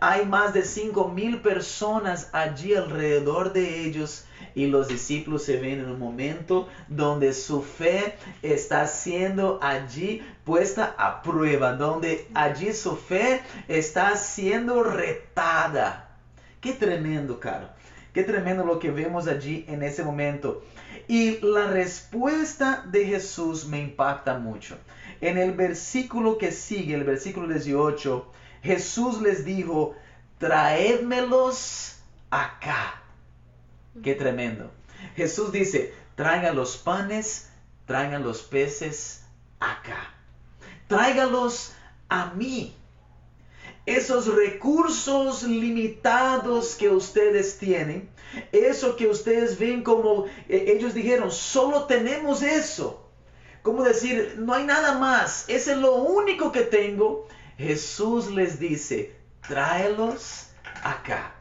Hay 0.00 0.26
más 0.26 0.52
de 0.52 0.62
cinco 0.62 1.08
mil 1.08 1.40
personas 1.40 2.28
allí 2.32 2.74
alrededor 2.74 3.52
de 3.52 3.86
ellos 3.86 4.26
y 4.54 4.66
los 4.66 4.88
discípulos 4.88 5.44
se 5.44 5.56
ven 5.58 5.80
en 5.80 5.90
un 5.90 5.98
momento 5.98 6.68
donde 6.88 7.32
su 7.32 7.62
fe 7.62 8.14
está 8.42 8.86
siendo 8.86 9.58
allí 9.62 10.22
puesta 10.44 10.94
a 10.98 11.22
prueba, 11.22 11.72
donde 11.72 12.28
allí 12.34 12.72
su 12.72 12.96
fe 12.96 13.42
está 13.68 14.16
siendo 14.16 14.82
retada. 14.82 16.08
Qué 16.60 16.72
tremendo, 16.72 17.40
caro. 17.40 17.68
Qué 18.16 18.22
tremendo 18.22 18.64
lo 18.64 18.78
que 18.78 18.90
vemos 18.90 19.28
allí 19.28 19.66
en 19.68 19.82
ese 19.82 20.02
momento. 20.02 20.64
Y 21.06 21.38
la 21.40 21.66
respuesta 21.66 22.82
de 22.86 23.04
Jesús 23.04 23.66
me 23.66 23.78
impacta 23.78 24.38
mucho. 24.38 24.78
En 25.20 25.36
el 25.36 25.52
versículo 25.52 26.38
que 26.38 26.50
sigue, 26.50 26.94
el 26.94 27.04
versículo 27.04 27.46
18, 27.46 28.32
Jesús 28.62 29.20
les 29.20 29.44
dijo, 29.44 29.96
traédmelos 30.38 31.98
acá. 32.30 33.02
Qué 34.02 34.14
tremendo. 34.14 34.70
Jesús 35.14 35.52
dice, 35.52 35.92
traigan 36.14 36.56
los 36.56 36.78
panes, 36.78 37.50
traigan 37.84 38.22
los 38.22 38.40
peces 38.40 39.26
acá. 39.60 40.14
Tráigalos 40.88 41.74
a 42.08 42.32
mí. 42.32 42.74
Esos 43.86 44.26
recursos 44.34 45.44
limitados 45.44 46.74
que 46.74 46.88
ustedes 46.90 47.58
tienen, 47.58 48.10
eso 48.52 48.96
que 48.96 49.06
ustedes 49.06 49.58
ven 49.58 49.82
como 49.82 50.26
eh, 50.48 50.64
ellos 50.76 50.92
dijeron, 50.92 51.30
solo 51.30 51.84
tenemos 51.84 52.42
eso. 52.42 53.04
Como 53.62 53.82
decir, 53.82 54.34
no 54.38 54.54
hay 54.54 54.64
nada 54.64 54.98
más, 54.98 55.48
ese 55.48 55.72
es 55.72 55.78
lo 55.78 55.94
único 55.94 56.52
que 56.52 56.62
tengo. 56.62 57.26
Jesús 57.56 58.30
les 58.30 58.58
dice, 58.58 59.16
tráelos 59.46 60.48
acá, 60.82 61.34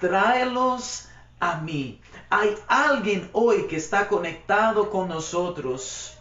tráelos 0.00 1.08
a 1.40 1.58
mí. 1.58 2.00
Hay 2.30 2.56
alguien 2.66 3.28
hoy 3.32 3.66
que 3.68 3.76
está 3.76 4.08
conectado 4.08 4.90
con 4.90 5.08
nosotros 5.08 6.13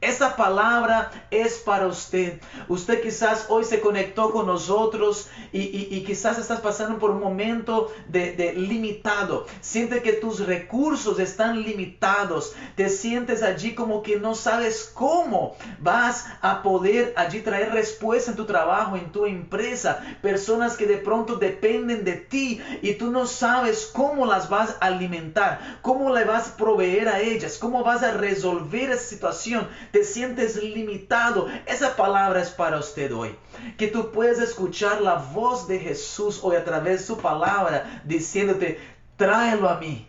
esa 0.00 0.34
palabra 0.34 1.10
es 1.30 1.58
para 1.58 1.86
usted. 1.86 2.40
Usted 2.68 3.02
quizás 3.02 3.46
hoy 3.48 3.64
se 3.64 3.80
conectó 3.80 4.30
con 4.30 4.46
nosotros 4.46 5.28
y, 5.52 6.02
quizás 6.04 6.38
estás 6.38 6.60
pasando 6.60 6.98
por 6.98 7.10
un 7.10 7.20
momento 7.20 7.92
de, 8.08 8.54
limitado. 8.56 9.46
Siente 9.60 10.02
que 10.02 10.14
tus 10.14 10.46
recursos 10.46 11.18
están 11.18 11.62
limitados. 11.62 12.54
Te 12.76 12.88
sientes 12.88 13.42
allí 13.42 13.74
como 13.74 14.02
que 14.02 14.18
no 14.18 14.34
sabes 14.34 14.90
cómo 14.94 15.56
vas 15.78 16.26
a 16.40 16.62
poder 16.62 17.12
allí 17.16 17.40
traer 17.40 17.72
respuesta 17.72 18.30
en 18.30 18.36
tu 18.36 18.46
trabajo, 18.46 18.96
en 18.96 19.12
tu 19.12 19.26
empresa. 19.26 20.02
Personas 20.22 20.76
que 20.76 20.86
de 20.86 20.96
pronto 20.96 21.36
dependen 21.36 22.04
de 22.04 22.14
ti 22.14 22.60
y 22.80 22.94
tú 22.94 23.10
no 23.10 23.26
sabes 23.26 23.90
cómo 23.92 24.24
las 24.24 24.48
vas 24.48 24.76
a 24.80 24.86
alimentar, 24.86 25.78
cómo 25.82 26.14
le 26.14 26.24
vas 26.24 26.48
a 26.48 26.56
proveer 26.56 27.08
a 27.08 27.20
ellas, 27.20 27.58
cómo 27.58 27.84
vas 27.84 28.02
a 28.02 28.12
resolver 28.12 28.90
esa 28.90 29.04
situación 29.04 29.68
te 29.90 30.04
sientes 30.04 30.62
limitado, 30.62 31.48
esa 31.66 31.96
palabra 31.96 32.40
es 32.40 32.50
para 32.50 32.78
usted 32.78 33.12
hoy. 33.14 33.34
Que 33.76 33.88
tú 33.88 34.10
puedes 34.10 34.38
escuchar 34.38 35.00
la 35.00 35.16
voz 35.16 35.66
de 35.66 35.78
Jesús 35.78 36.40
hoy 36.42 36.56
a 36.56 36.64
través 36.64 37.00
de 37.00 37.06
su 37.06 37.18
palabra 37.18 38.02
diciéndote, 38.04 38.78
tráelo 39.16 39.68
a 39.68 39.78
mí. 39.78 40.06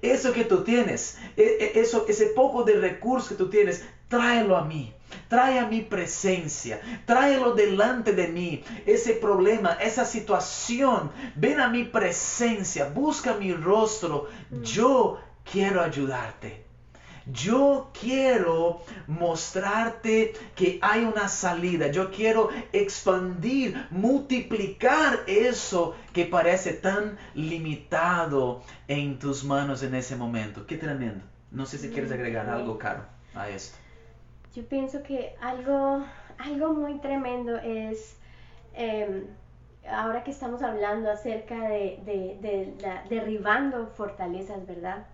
Eso 0.00 0.32
que 0.32 0.44
tú 0.44 0.64
tienes, 0.64 1.18
e, 1.36 1.72
e, 1.74 1.80
eso, 1.80 2.06
ese 2.08 2.26
poco 2.26 2.62
de 2.62 2.74
recursos 2.74 3.28
que 3.28 3.34
tú 3.34 3.50
tienes, 3.50 3.84
tráelo 4.08 4.56
a 4.56 4.64
mí. 4.64 4.92
Trae 5.28 5.58
a 5.58 5.66
mi 5.66 5.82
presencia, 5.82 6.80
tráelo 7.04 7.52
delante 7.54 8.12
de 8.12 8.28
mí. 8.28 8.64
Ese 8.86 9.14
problema, 9.14 9.72
esa 9.74 10.04
situación, 10.04 11.10
ven 11.34 11.60
a 11.60 11.68
mi 11.68 11.84
presencia, 11.84 12.88
busca 12.88 13.34
mi 13.34 13.52
rostro. 13.52 14.28
Yo 14.62 15.18
quiero 15.50 15.80
ayudarte. 15.80 16.65
Yo 17.26 17.90
quiero 17.98 18.82
mostrarte 19.08 20.32
que 20.54 20.78
hay 20.80 21.04
una 21.04 21.28
salida. 21.28 21.88
Yo 21.88 22.10
quiero 22.12 22.50
expandir, 22.72 23.86
multiplicar 23.90 25.20
eso 25.26 25.96
que 26.12 26.24
parece 26.24 26.74
tan 26.74 27.18
limitado 27.34 28.62
en 28.86 29.18
tus 29.18 29.42
manos 29.42 29.82
en 29.82 29.96
ese 29.96 30.14
momento. 30.14 30.66
Qué 30.66 30.76
tremendo. 30.76 31.24
No 31.50 31.66
sé 31.66 31.78
si 31.78 31.90
quieres 31.90 32.12
agregar 32.12 32.48
algo, 32.48 32.78
Caro, 32.78 33.02
a 33.34 33.48
esto. 33.48 33.76
Yo 34.54 34.64
pienso 34.64 35.02
que 35.02 35.34
algo, 35.40 36.04
algo 36.38 36.74
muy 36.74 36.98
tremendo 36.98 37.56
es... 37.58 38.16
Em, 38.74 39.26
ahora 39.88 40.22
que 40.24 40.30
estamos 40.30 40.62
hablando 40.62 41.10
acerca 41.10 41.68
de, 41.68 42.00
de 42.04 42.74
derribando 43.08 43.86
fortalezas, 43.86 44.66
¿verdad? 44.66 45.06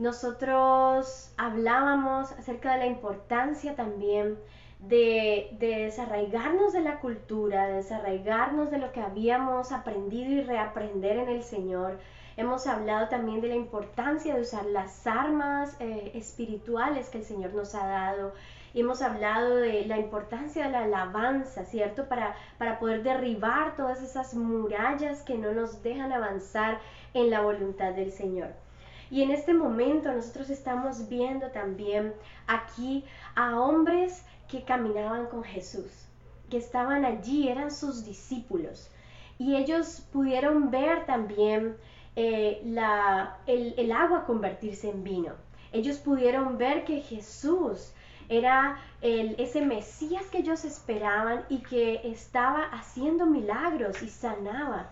Nosotros 0.00 1.30
hablábamos 1.36 2.32
acerca 2.32 2.72
de 2.72 2.78
la 2.78 2.86
importancia 2.86 3.76
también 3.76 4.38
de, 4.78 5.54
desarraigarnos 5.58 6.72
de 6.72 6.80
la 6.80 7.00
cultura, 7.00 7.66
de 7.66 7.74
desarraigarnos 7.74 8.70
de 8.70 8.78
lo 8.78 8.92
que 8.92 9.02
habíamos 9.02 9.72
aprendido 9.72 10.32
y 10.32 10.40
reaprender 10.40 11.18
en 11.18 11.28
el 11.28 11.42
Señor. 11.42 11.98
Hemos 12.38 12.66
hablado 12.66 13.08
también 13.10 13.42
de 13.42 13.48
la 13.48 13.56
importancia 13.56 14.34
de 14.34 14.40
usar 14.40 14.64
las 14.64 15.06
armas 15.06 15.76
eh, 15.80 16.12
espirituales 16.14 17.10
que 17.10 17.18
el 17.18 17.24
Señor 17.24 17.52
nos 17.52 17.74
ha 17.74 17.86
dado. 17.86 18.32
Y 18.72 18.80
hemos 18.80 19.02
hablado 19.02 19.56
de 19.56 19.84
la 19.84 19.98
importancia 19.98 20.64
de 20.64 20.70
la 20.70 20.84
alabanza, 20.84 21.66
¿cierto? 21.66 22.08
Para, 22.08 22.36
para 22.56 22.78
poder 22.78 23.02
derribar 23.02 23.76
todas 23.76 24.02
esas 24.02 24.32
murallas 24.32 25.20
que 25.24 25.36
no 25.36 25.52
nos 25.52 25.82
dejan 25.82 26.10
avanzar 26.10 26.78
en 27.12 27.28
la 27.28 27.42
voluntad 27.42 27.92
del 27.92 28.12
Señor. 28.12 28.48
Y 29.10 29.22
en 29.22 29.32
este 29.32 29.52
momento 29.52 30.12
nosotros 30.12 30.50
estamos 30.50 31.08
viendo 31.08 31.50
también 31.50 32.14
aquí 32.46 33.04
a 33.34 33.60
hombres 33.60 34.22
que 34.48 34.62
caminaban 34.62 35.26
con 35.26 35.42
Jesús, 35.42 35.90
que 36.48 36.58
estaban 36.58 37.04
allí, 37.04 37.48
eran 37.48 37.70
sus 37.70 38.04
discípulos. 38.04 38.90
Y 39.38 39.56
ellos 39.56 40.02
pudieron 40.12 40.70
ver 40.70 41.06
también 41.06 41.76
eh, 42.14 42.60
la, 42.64 43.38
el, 43.46 43.90
agua 43.92 44.26
convertirse 44.26 44.90
en 44.90 45.02
vino. 45.02 45.32
Ellos 45.72 45.98
pudieron 45.98 46.58
ver 46.58 46.84
que 46.84 47.00
Jesús 47.00 47.92
era 48.28 48.78
el, 49.00 49.34
ese 49.38 49.60
Mesías 49.60 50.24
que 50.26 50.38
ellos 50.38 50.64
esperaban 50.64 51.44
y 51.48 51.58
que 51.58 52.00
estaba 52.04 52.64
haciendo 52.64 53.26
milagros 53.26 54.02
y 54.02 54.08
sanaba. 54.08 54.90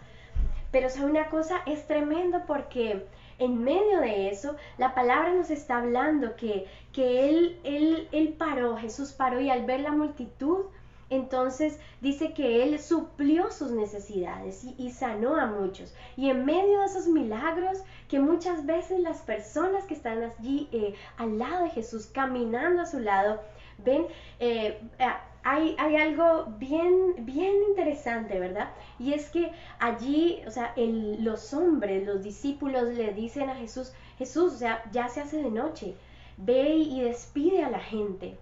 Pero 0.70 0.90
sabe 0.90 1.10
una 1.10 1.28
cosa, 1.28 1.60
es 1.66 1.86
tremendo 1.86 2.42
porque 2.46 3.06
en 3.38 3.62
medio 3.62 4.00
de 4.00 4.30
eso, 4.30 4.56
la 4.78 4.94
palabra 4.94 5.32
nos 5.32 5.50
está 5.50 5.78
hablando 5.78 6.36
que, 6.36 6.66
que 6.92 7.28
él, 7.28 7.60
él, 7.64 8.08
él 8.12 8.34
paró, 8.36 8.76
Jesús 8.76 9.12
paró 9.12 9.40
y 9.40 9.50
al 9.50 9.64
ver 9.64 9.80
la 9.80 9.92
multitud, 9.92 10.66
entonces 11.10 11.78
dice 12.00 12.34
que 12.34 12.62
Él 12.62 12.78
suplió 12.78 13.50
sus 13.50 13.70
necesidades 13.70 14.64
y, 14.76 14.90
sanó 14.90 15.36
a 15.36 15.46
muchos. 15.46 15.94
Y 16.16 16.28
en 16.28 16.44
medio 16.44 16.80
de 16.80 16.86
esos 16.86 17.06
milagros 17.06 17.78
que 18.08 18.20
muchas 18.20 18.66
veces 18.66 19.00
las 19.00 19.22
personas 19.22 19.84
que 19.84 19.94
están 19.94 20.22
allí 20.22 20.68
eh, 20.72 20.94
al 21.16 21.38
lado 21.38 21.64
de 21.64 21.70
Jesús, 21.70 22.06
caminando 22.06 22.82
a 22.82 22.86
su 22.86 22.98
lado, 22.98 23.40
ven, 23.78 24.06
eh, 24.38 24.80
hay, 25.42 25.76
algo 25.78 26.46
bien, 26.58 27.14
bien 27.20 27.54
interesante, 27.68 28.38
¿verdad? 28.38 28.70
Y 28.98 29.14
es 29.14 29.30
que 29.30 29.52
allí, 29.78 30.42
o 30.46 30.50
sea, 30.50 30.74
los 30.76 31.54
hombres, 31.54 32.06
los 32.06 32.22
discípulos 32.22 32.84
le 32.94 33.12
dicen 33.14 33.48
a 33.48 33.54
Jesús, 33.54 33.92
Jesús, 34.18 34.60
ya 34.60 35.08
se 35.08 35.20
hace 35.20 35.42
de 35.42 35.50
noche, 35.50 35.94
ve 36.36 36.74
y 36.76 37.02
despide 37.02 37.64
a 37.64 37.70
la 37.70 37.80
gente. 37.80 38.36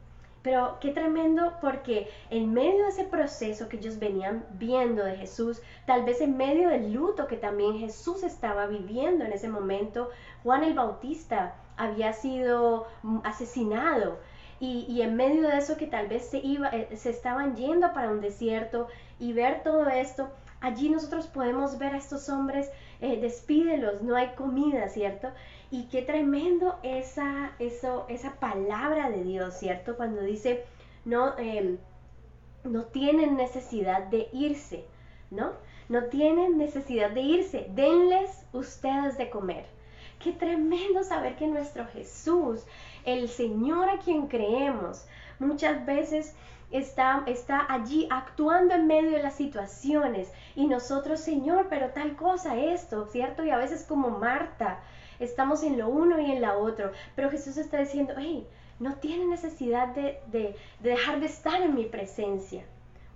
Pero 0.47 0.79
qué 0.81 0.93
tremendo 0.93 1.55
porque 1.61 2.09
en 2.31 2.55
medio 2.55 2.85
de 2.85 2.91
ese 2.91 3.03
proceso 3.03 3.69
que 3.69 3.79
ellos 3.79 3.99
venían 3.99 4.45
viendo 4.53 5.03
de 5.03 5.17
Jesús, 5.17 5.61
tal 5.87 6.05
vez 6.05 6.21
en 6.21 6.37
medio 6.37 6.69
del 6.69 6.93
luto 6.93 7.27
que 7.27 7.37
también 7.37 7.81
Jesús 7.81 8.23
estaba 8.23 8.69
viviendo 8.69 9.25
en 9.25 9.33
ese 9.33 9.49
momento, 9.49 10.09
Juan 10.45 10.63
el 10.63 10.75
Bautista 10.75 11.57
había 11.77 12.13
sido 12.13 12.87
asesinado. 13.25 14.21
Y, 14.59 15.03
en 15.03 15.17
medio 15.17 15.49
de 15.49 15.59
eso 15.59 15.77
que 15.77 15.87
tal 15.87 16.09
vez 16.09 16.31
se, 16.31 16.39
iba, 16.39 16.69
eh, 16.71 16.89
se 16.97 17.11
estaban 17.11 17.57
yendo 17.57 17.93
para 17.93 18.11
un 18.11 18.23
desierto 18.23 18.89
y 19.21 19.35
ver 19.35 19.63
todo 19.63 19.87
esto, 19.89 20.31
allí 20.61 20.89
nosotros 20.89 21.27
podemos 21.27 21.79
ver 21.79 21.95
a 21.95 21.99
estos 21.99 22.29
hombres, 22.31 22.71
eh, 23.03 23.21
despídelos, 23.21 24.01
no 24.01 24.17
hay 24.17 24.29
comida, 24.29 24.89
¿cierto? 24.89 25.29
Y 25.71 25.85
qué 25.89 26.01
tremendo 26.01 26.79
esa, 26.83 27.53
eso, 27.59 28.07
esa 28.09 28.37
palabra 28.37 29.11
de 29.11 29.25
Dios, 29.25 29.55
¿cierto? 29.59 29.97
Cuando 29.97 30.23
dice, 30.23 30.65
no, 31.05 31.37
em, 31.39 31.77
no 32.65 32.85
tienen 32.85 33.37
necesidad 33.37 34.05
de 34.05 34.29
irse, 34.33 34.85
¿no? 35.31 35.53
No 35.89 36.05
tienen 36.05 36.57
necesidad 36.57 37.11
de 37.11 37.21
irse, 37.21 37.67
denles 37.75 38.31
ustedes 38.53 39.19
de 39.19 39.29
comer. 39.29 39.67
Qué 40.19 40.33
tremendo 40.33 41.05
saber 41.05 41.37
que 41.37 41.47
nuestro 41.47 41.87
Jesús 41.87 42.65
el 43.07 43.29
Señor 43.29 43.89
a 43.89 43.99
quien 43.99 44.27
creemos 44.27 45.07
muchas 45.39 45.87
veces 45.87 46.35
está, 46.71 47.23
está 47.27 47.65
allí 47.73 48.09
actuando 48.11 48.75
en 48.75 48.87
medio 48.87 49.13
de 49.13 49.23
las 49.23 49.37
situaciones 49.37 50.31
y 50.55 50.67
nosotros, 50.67 51.21
Señor, 51.21 51.69
pero 51.71 51.91
tal 51.91 52.17
cosa, 52.17 52.57
esto, 52.57 53.07
¿cierto? 53.07 53.45
Y 53.45 53.51
a 53.51 53.57
veces 53.57 53.85
como 53.85 54.11
Marta, 54.11 54.81
estamos 55.19 55.63
en 55.63 55.79
lo 55.79 55.89
uno 55.89 56.21
y 56.21 56.33
en 56.33 56.43
la 56.43 56.57
otro, 56.57 56.91
pero 57.15 57.31
Jesús 57.31 57.57
está 57.57 57.79
diciendo, 57.79 58.15
hey, 58.19 58.47
no 58.79 58.97
tiene 58.97 59.25
necesidad 59.27 59.89
de, 59.89 60.21
de 60.27 60.57
dejar 60.81 61.21
de 61.21 61.27
estar 61.27 61.63
en 61.63 61.75
mi 61.75 61.87
presencia. 61.87 62.65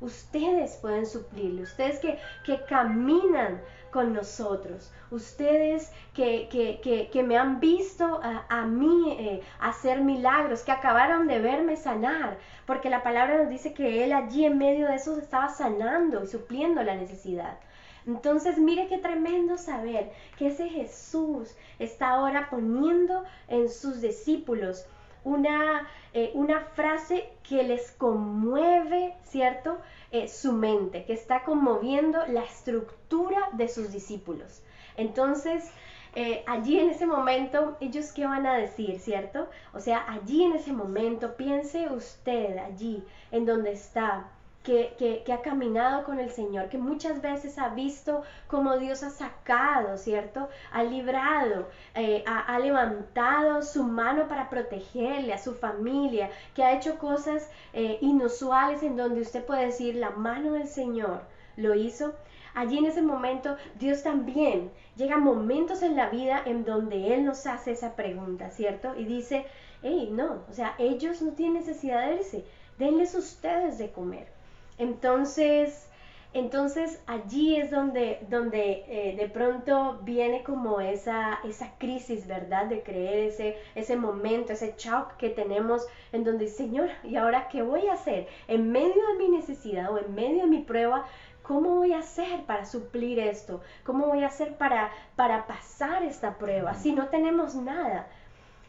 Ustedes 0.01 0.77
pueden 0.77 1.07
suplirle, 1.07 1.63
ustedes 1.63 1.99
que, 1.99 2.19
que 2.45 2.65
caminan 2.65 3.61
con 3.91 4.15
nosotros, 4.15 4.93
ustedes 5.11 5.93
que, 6.15 6.49
que, 6.51 7.11
que 7.11 7.23
me 7.23 7.37
han 7.37 7.61
visto 7.61 8.21
a, 8.23 8.65
mí 8.65 9.17
eh, 9.19 9.43
hacer 9.59 10.01
milagros, 10.01 10.63
que 10.63 10.73
acabaron 10.73 11.27
de 11.27 11.41
verme 11.41 11.77
sanar, 11.77 12.39
porque 12.67 12.89
la 12.89 13.03
palabra 13.03 13.39
nos 13.39 13.51
dice 13.51 13.75
que 13.75 14.05
Él 14.05 14.13
allí 14.13 14.45
en 14.45 14.59
medio 14.59 14.87
de 14.87 14.95
eso 14.95 15.19
estaba 15.19 15.49
sanando 15.49 16.23
y 16.23 16.29
supliendo 16.29 16.83
la 16.83 16.95
necesidad. 16.95 17.59
Entonces, 18.07 18.59
mire 18.59 18.87
qué 18.89 18.99
tremendo 18.99 19.59
saber 19.59 20.11
que 20.39 20.49
ese 20.49 20.69
Jesús 20.69 21.55
está 21.79 22.11
ahora 22.11 22.49
poniendo 22.49 23.25
en 23.49 23.69
sus 23.69 24.01
discípulos 24.01 24.87
una, 25.25 25.89
eh, 26.13 26.31
una 26.35 26.61
frase 26.61 27.31
que 27.43 27.63
les 27.63 27.93
conmueve, 27.93 29.15
¿cierto? 29.25 29.79
Eh, 30.11 30.29
su 30.29 30.53
mente, 30.53 31.05
que 31.05 31.13
está 31.13 31.45
conmoviendo 31.45 32.27
la 32.27 32.43
estructura 32.43 33.49
de 33.53 33.69
sus 33.69 33.93
discípulos. 33.93 34.63
Entonces, 34.97 35.71
eh, 36.15 36.43
allí 36.47 36.81
en 36.81 36.91
ese 36.91 37.07
momento, 37.07 37.77
ellos 37.81 38.13
qué 38.13 38.27
van 38.27 38.47
a 38.47 38.57
decir, 38.57 38.99
¿cierto? 38.99 39.49
O 39.73 39.81
sea, 39.81 40.05
allí 40.11 40.43
en 40.43 40.55
ese 40.55 40.73
momento, 40.73 41.37
piense 41.37 41.87
usted 41.93 42.59
allí, 42.59 43.05
en 43.31 43.47
donde 43.47 43.73
está, 43.73 44.29
que, 44.63 45.25
ha 45.33 45.41
caminado 45.41 46.05
con 46.05 46.21
el 46.21 46.31
Señor, 46.31 46.69
que 46.69 46.77
muchas 46.77 47.23
veces 47.23 47.59
ha 47.59 47.71
visto 47.71 48.23
cómo 48.47 48.77
Dios 48.77 49.03
ha 49.03 49.11
sacado, 49.11 49.97
¿cierto? 49.97 50.49
Ha 50.73 50.83
librado, 50.83 51.69
eh, 51.95 52.23
ha, 52.27 52.59
levantado 52.59 53.63
su 53.63 53.85
mano 53.85 54.29
para 54.29 54.51
protegerle 54.51 55.33
a 55.33 55.39
su 55.39 55.55
familia, 55.55 56.31
que 56.55 56.63
ha 56.63 56.77
hecho 56.77 56.99
cosas 56.99 57.49
eh, 57.73 57.99
inusuales 58.03 58.83
en 58.83 58.97
donde 58.97 59.23
usted 59.23 59.45
puede 59.45 59.67
decir, 59.67 59.95
la 59.95 60.11
mano 60.11 60.53
del 60.53 60.69
Señor 60.69 61.23
lo 61.57 61.75
hizo. 61.75 62.15
Allí 62.55 62.79
en 62.79 62.87
ese 62.87 63.01
momento 63.01 63.57
Dios 63.79 64.03
también 64.03 64.71
llega 64.97 65.17
momentos 65.17 65.83
en 65.83 65.97
la 65.97 66.11
vida 66.11 66.43
en 66.45 66.65
donde 66.65 67.15
Él 67.15 67.25
nos 67.25 67.47
hace 67.47 67.73
esa 67.73 67.95
pregunta, 67.97 68.51
¿cierto? 68.51 68.95
Y 68.97 69.05
dice, 69.05 69.47
hey, 69.83 70.11
no, 70.13 70.43
o 70.51 70.53
sea, 70.53 70.75
ellos 70.79 71.23
no 71.23 71.33
tienen 71.33 71.55
necesidad 71.55 72.07
de 72.07 72.17
irse, 72.17 72.45
denles 72.79 73.15
ustedes 73.15 73.79
de 73.79 73.91
comer. 73.91 74.40
Entonces, 74.81 75.87
entonces 76.33 77.03
allí 77.07 77.57
es 77.57 77.71
donde, 77.71 78.25
donde 78.31 78.85
eh, 78.89 79.15
de 79.15 79.29
pronto 79.29 79.99
viene 80.05 80.43
como 80.43 80.81
esa, 80.81 81.39
esa 81.45 81.77
crisis, 81.77 82.27
¿verdad? 82.27 82.65
De 82.65 82.83
creer 82.83 83.29
ese, 83.29 83.59
ese 83.75 83.97
momento, 83.97 84.55
ese 84.55 84.75
shock 84.79 85.19
que 85.19 85.29
tenemos 85.29 85.87
en 86.13 86.25
donde, 86.25 86.49
Señor, 86.49 86.89
¿y 87.05 87.17
ahora 87.17 87.49
qué 87.49 87.61
voy 87.61 87.89
a 87.89 87.93
hacer? 87.93 88.27
En 88.49 88.73
medio 88.73 89.07
de 89.09 89.19
mi 89.19 89.29
necesidad 89.29 89.93
o 89.93 89.99
en 89.99 90.15
medio 90.15 90.45
de 90.45 90.49
mi 90.49 90.63
prueba, 90.63 91.05
¿cómo 91.43 91.75
voy 91.75 91.93
a 91.93 91.99
hacer 91.99 92.45
para 92.47 92.65
suplir 92.65 93.19
esto? 93.19 93.61
¿Cómo 93.85 94.07
voy 94.07 94.25
a 94.25 94.29
hacer 94.29 94.57
para, 94.57 94.91
para 95.15 95.47
pasar 95.47 96.05
esta 96.05 96.39
prueba 96.39 96.73
si 96.73 96.93
no 96.93 97.09
tenemos 97.09 97.55
nada? 97.55 98.07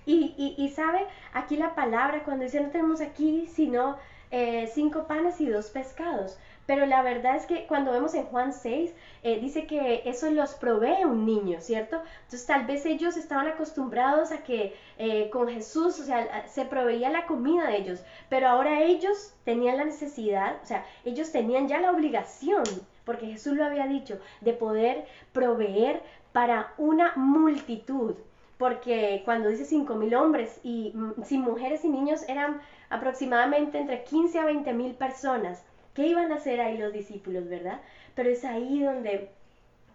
Y, 0.05 0.33
y, 0.35 0.55
y 0.61 0.69
sabe, 0.71 1.05
aquí 1.31 1.55
la 1.55 1.73
palabra, 1.73 2.23
cuando 2.25 2.43
dice 2.43 2.59
no 2.59 2.69
tenemos 2.69 2.99
aquí, 2.99 3.47
sino 3.47 3.97
eh, 4.31 4.69
cinco 4.73 5.07
panes 5.07 5.39
y 5.41 5.47
dos 5.47 5.69
pescados. 5.69 6.37
Pero 6.65 6.85
la 6.85 7.01
verdad 7.01 7.35
es 7.35 7.45
que 7.45 7.65
cuando 7.67 7.91
vemos 7.91 8.13
en 8.13 8.23
Juan 8.27 8.53
6, 8.53 8.93
eh, 9.23 9.39
dice 9.41 9.67
que 9.67 10.03
eso 10.05 10.29
los 10.31 10.53
provee 10.53 11.03
un 11.05 11.25
niño, 11.25 11.59
¿cierto? 11.59 11.97
Entonces 12.23 12.45
tal 12.45 12.65
vez 12.65 12.85
ellos 12.85 13.17
estaban 13.17 13.47
acostumbrados 13.47 14.31
a 14.31 14.43
que 14.43 14.73
eh, 14.97 15.29
con 15.31 15.49
Jesús, 15.49 15.99
o 15.99 16.03
sea, 16.03 16.47
se 16.47 16.65
proveía 16.65 17.09
la 17.09 17.25
comida 17.25 17.67
de 17.67 17.77
ellos, 17.77 18.03
pero 18.29 18.47
ahora 18.47 18.81
ellos 18.83 19.33
tenían 19.43 19.77
la 19.77 19.85
necesidad, 19.85 20.59
o 20.63 20.65
sea, 20.65 20.85
ellos 21.03 21.31
tenían 21.31 21.67
ya 21.67 21.79
la 21.79 21.91
obligación, 21.91 22.63
porque 23.03 23.25
Jesús 23.25 23.53
lo 23.53 23.65
había 23.65 23.87
dicho, 23.87 24.19
de 24.39 24.53
poder 24.53 25.05
proveer 25.33 26.01
para 26.31 26.73
una 26.77 27.13
multitud 27.15 28.15
porque 28.61 29.23
cuando 29.25 29.49
dice 29.49 29.65
cinco 29.65 29.95
mil 29.95 30.13
hombres 30.13 30.59
y 30.63 30.91
mm, 30.93 31.23
sin 31.23 31.41
mujeres 31.41 31.83
y 31.83 31.89
niños 31.89 32.21
eran 32.29 32.61
aproximadamente 32.91 33.79
entre 33.79 34.03
15 34.03 34.37
a 34.37 34.45
20 34.45 34.73
mil 34.73 34.93
personas. 34.93 35.63
¿Qué 35.95 36.07
iban 36.07 36.31
a 36.31 36.35
hacer 36.35 36.61
ahí 36.61 36.77
los 36.77 36.93
discípulos, 36.93 37.49
verdad? 37.49 37.81
Pero 38.13 38.29
es 38.29 38.45
ahí 38.45 38.83
donde 38.83 39.29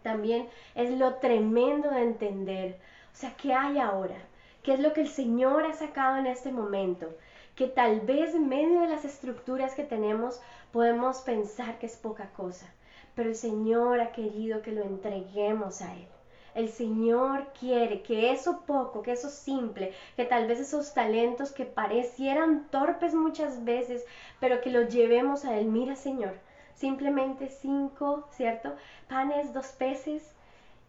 también 0.02 0.48
es 0.74 0.90
lo 0.90 1.14
tremendo 1.14 1.90
de 1.90 2.02
entender, 2.02 2.78
o 3.12 3.16
sea, 3.16 3.34
¿qué 3.36 3.52
hay 3.54 3.78
ahora? 3.78 4.16
¿Qué 4.62 4.74
es 4.74 4.80
lo 4.80 4.92
que 4.92 5.02
el 5.02 5.08
Señor 5.08 5.64
ha 5.64 5.72
sacado 5.72 6.16
en 6.16 6.26
este 6.26 6.50
momento? 6.52 7.14
Que 7.54 7.66
tal 7.66 8.00
vez 8.00 8.34
en 8.34 8.48
medio 8.48 8.80
de 8.80 8.88
las 8.88 9.04
estructuras 9.04 9.74
que 9.74 9.84
tenemos 9.84 10.40
podemos 10.72 11.18
pensar 11.22 11.78
que 11.78 11.86
es 11.86 11.96
poca 11.96 12.30
cosa, 12.36 12.66
pero 13.14 13.28
el 13.28 13.36
Señor 13.36 14.00
ha 14.00 14.12
querido 14.12 14.62
que 14.62 14.72
lo 14.72 14.82
entreguemos 14.82 15.82
a 15.82 15.94
Él. 15.94 16.08
El 16.56 16.70
Señor 16.70 17.52
quiere 17.60 18.02
que 18.02 18.32
eso 18.32 18.62
poco, 18.66 19.02
que 19.02 19.12
eso 19.12 19.28
simple, 19.30 19.92
que 20.16 20.24
tal 20.24 20.48
vez 20.48 20.58
esos 20.58 20.92
talentos 20.94 21.52
que 21.52 21.66
parecieran 21.66 22.66
torpes 22.70 23.14
muchas 23.14 23.64
veces, 23.64 24.04
pero 24.40 24.60
que 24.60 24.70
los 24.70 24.88
llevemos 24.92 25.44
a 25.44 25.56
Él. 25.58 25.66
Mira, 25.66 25.94
Señor, 25.94 26.34
simplemente 26.74 27.48
cinco, 27.50 28.26
¿cierto? 28.32 28.74
Panes, 29.08 29.52
dos 29.52 29.68
peces, 29.68 30.22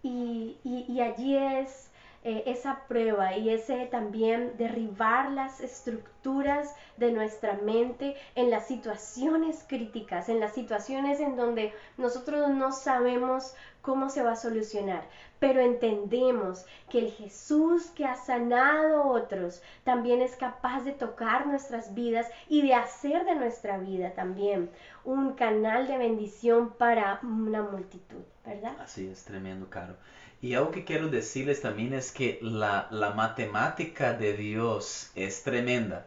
y, 0.04 0.58
y 0.64 1.02
allí 1.02 1.36
es 1.36 1.87
eh, 2.28 2.44
esa 2.46 2.82
prueba 2.90 3.38
y 3.38 3.50
ese 3.50 3.86
también 3.86 4.58
derribar 4.58 5.32
las 5.32 5.62
estructuras 5.62 6.76
de 6.98 7.14
nuestra 7.14 7.54
mente 7.54 8.18
en 8.36 8.50
las 8.50 8.68
situaciones 8.68 9.64
críticas, 9.66 10.28
en 10.28 10.42
las 10.42 10.54
situaciones 10.54 11.22
en 11.22 11.38
donde 11.38 11.72
nosotros 11.98 12.50
no 12.50 12.74
sabemos 12.74 13.56
cómo 13.82 14.10
se 14.10 14.24
va 14.24 14.34
a 14.34 14.36
solucionar, 14.36 15.06
pero 15.40 15.62
entendemos 15.62 16.66
que 16.90 17.00
el 17.00 17.12
Jesús 17.14 17.86
que 17.96 18.04
ha 18.04 18.16
sanado 18.16 19.04
a 19.04 19.08
otros 19.08 19.62
también 19.86 20.22
es 20.22 20.36
capaz 20.36 20.82
de 20.82 20.92
tocar 20.92 21.48
nuestras 21.48 21.94
vidas 21.94 22.28
y 22.50 22.62
de 22.62 22.74
hacer 22.74 23.24
de 23.24 23.36
nuestra 23.36 23.78
vida 23.78 24.12
también 24.12 24.70
un 25.06 25.36
canal 25.36 25.88
de 25.88 25.98
bendición 25.98 26.72
para 26.72 27.22
una 27.24 27.62
multitud, 27.62 28.24
¿verdad? 28.46 28.76
Así 28.82 29.08
es, 29.08 29.24
tremendo, 29.24 29.70
Caro. 29.70 29.96
Y 30.40 30.54
algo 30.54 30.70
que 30.70 30.86
quiero 30.86 31.10
decirles 31.10 31.62
también 31.62 31.94
es 31.94 32.12
que 32.12 32.38
la, 32.42 32.88
matemática 33.16 34.14
de 34.14 34.34
Dios 34.34 35.10
es 35.16 35.44
tremenda. 35.44 36.06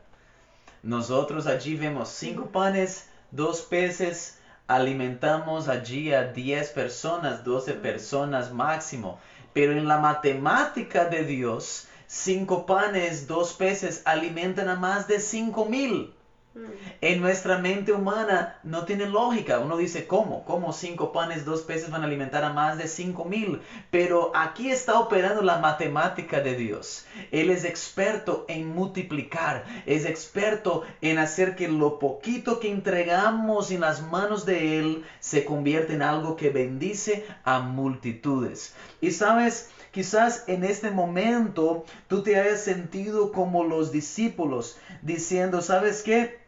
Nosotros 0.84 1.46
allí 1.46 1.74
vemos 1.74 2.10
cinco 2.10 2.46
panes, 2.46 3.08
dos 3.32 3.62
peces, 3.62 4.38
alimentamos 4.68 5.68
allí 5.68 6.14
a 6.14 6.28
10 6.32 6.70
personas, 6.70 7.44
12 7.44 7.74
personas 7.74 8.52
máximo. 8.52 9.18
Pero 9.52 9.72
en 9.72 9.88
la 9.88 9.98
matemática 9.98 11.06
de 11.06 11.24
Dios, 11.24 11.88
cinco 12.06 12.66
panes, 12.66 13.26
dos 13.26 13.52
peces 13.54 14.02
alimentan 14.04 14.68
a 14.68 14.76
más 14.76 15.08
de 15.08 15.18
cinco 15.18 15.64
mil. 15.64 16.14
Mm. 16.52 16.60
En 17.00 17.20
nuestra 17.20 17.58
mente 17.58 17.92
humana 17.92 18.58
no 18.64 18.84
tiene 18.84 19.06
lógica. 19.06 19.60
Uno 19.60 19.76
dice, 19.76 20.08
¿cómo? 20.08 20.44
¿Cómo 20.44 20.72
cinco 20.72 21.12
panes, 21.12 21.44
dos 21.44 21.62
peces 21.62 21.90
van 21.90 22.02
a 22.02 22.06
alimentar 22.06 22.42
a 22.44 22.52
más 22.52 22.76
de 22.76 22.88
cinco 22.88 23.24
mil? 23.24 23.60
Pero 23.90 24.32
aquí 24.34 24.68
está 24.68 24.98
operando 24.98 25.42
la 25.42 25.58
matemática 25.58 26.40
de 26.40 26.56
Dios. 26.56 27.06
Él 27.30 27.50
es 27.50 27.64
experto 27.64 28.46
en 28.48 28.68
multiplicar, 28.68 29.64
es 29.86 30.04
experto 30.04 30.82
en 31.00 31.18
hacer 31.18 31.54
que 31.54 31.68
lo 31.68 32.00
poquito 32.00 32.58
que 32.58 32.70
entregamos 32.70 33.70
en 33.70 33.82
las 33.82 34.02
manos 34.02 34.44
de 34.44 34.80
Él 34.80 35.04
se 35.20 35.44
convierta 35.44 35.92
en 35.92 36.02
algo 36.02 36.34
que 36.34 36.50
bendice 36.50 37.24
a 37.44 37.60
multitudes. 37.60 38.74
Y 39.00 39.12
sabes, 39.12 39.70
Quizás 39.90 40.44
en 40.46 40.62
este 40.62 40.92
momento 40.92 41.84
tú 42.06 42.22
te 42.22 42.38
hayas 42.38 42.60
sentido 42.60 43.32
como 43.32 43.64
los 43.64 43.90
discípulos, 43.90 44.78
diciendo, 45.02 45.62
¿sabes 45.62 46.02
qué? 46.04 46.39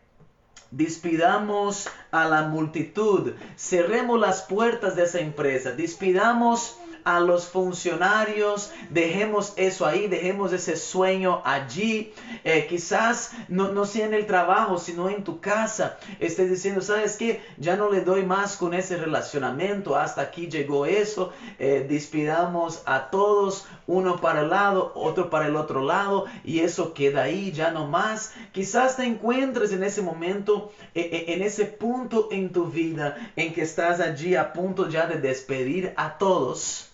Despidamos 0.73 1.87
a 2.11 2.25
la 2.25 2.45
multitud, 2.45 3.35
cerremos 3.59 4.19
las 4.19 4.41
puertas 4.45 4.97
de 4.97 5.03
esa 5.03 5.21
empresa, 5.21 5.73
despidamos 5.73 6.79
a 7.05 7.21
los 7.21 7.47
funcionarios, 7.47 8.73
dejemos 8.91 9.53
eso 9.57 9.87
ahí, 9.87 10.09
dejemos 10.09 10.53
ese 10.53 10.77
sueño 10.77 11.43
allí. 11.45 12.13
Eh, 12.45 12.67
quizás 12.69 13.33
no, 13.49 13.73
no, 13.73 13.85
sea 13.85 14.07
en 14.07 14.15
el 14.15 14.27
trabajo, 14.27 14.79
sino 14.79 15.09
en 15.09 15.25
tu 15.25 15.41
casa. 15.41 15.99
Estés 16.21 16.51
diciendo, 16.51 16.81
¿sabes 16.81 17.17
qué? 17.17 17.43
Ya 17.59 17.77
no 17.77 17.91
le 17.91 18.03
doy 18.03 18.25
más 18.25 18.57
con 18.57 18.75
ese 18.75 18.97
relacionamiento, 18.97 19.97
hasta 19.97 20.23
aquí 20.23 20.49
llegó 20.49 20.87
eso. 20.87 21.33
Eh, 21.59 21.87
despidamos 21.89 22.83
a 22.87 23.11
todos, 23.11 23.67
uno 23.87 24.21
para 24.21 24.43
el 24.43 24.51
lado, 24.51 24.93
otro 24.95 25.31
para 25.31 25.47
el 25.47 25.57
otro 25.57 25.83
lado, 25.83 26.27
y 26.45 26.61
eso 26.61 26.95
queda 26.95 27.23
ahí, 27.23 27.53
ya 27.53 27.71
no 27.71 27.87
más. 27.87 28.33
Quizás 28.53 28.97
te 28.97 29.05
encuentres 29.05 29.73
en 29.73 29.83
ese 29.83 30.03
momento, 30.03 30.73
eh, 30.95 31.25
en 31.29 31.43
ese 31.43 31.65
punto 31.65 32.29
en 32.31 32.53
tu 32.53 32.67
vida, 32.67 33.33
en 33.37 33.53
que 33.53 33.63
estás 33.63 34.01
allí 34.01 34.37
a 34.37 34.53
punto 34.53 34.89
ya 34.89 35.07
de 35.07 35.19
despedir 35.19 35.93
a 35.97 36.19
todos 36.19 36.89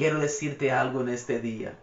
quiero 0.00 0.18
decirte 0.18 0.72
algo 0.72 1.02
en 1.02 1.10
este 1.10 1.40
día. 1.40 1.74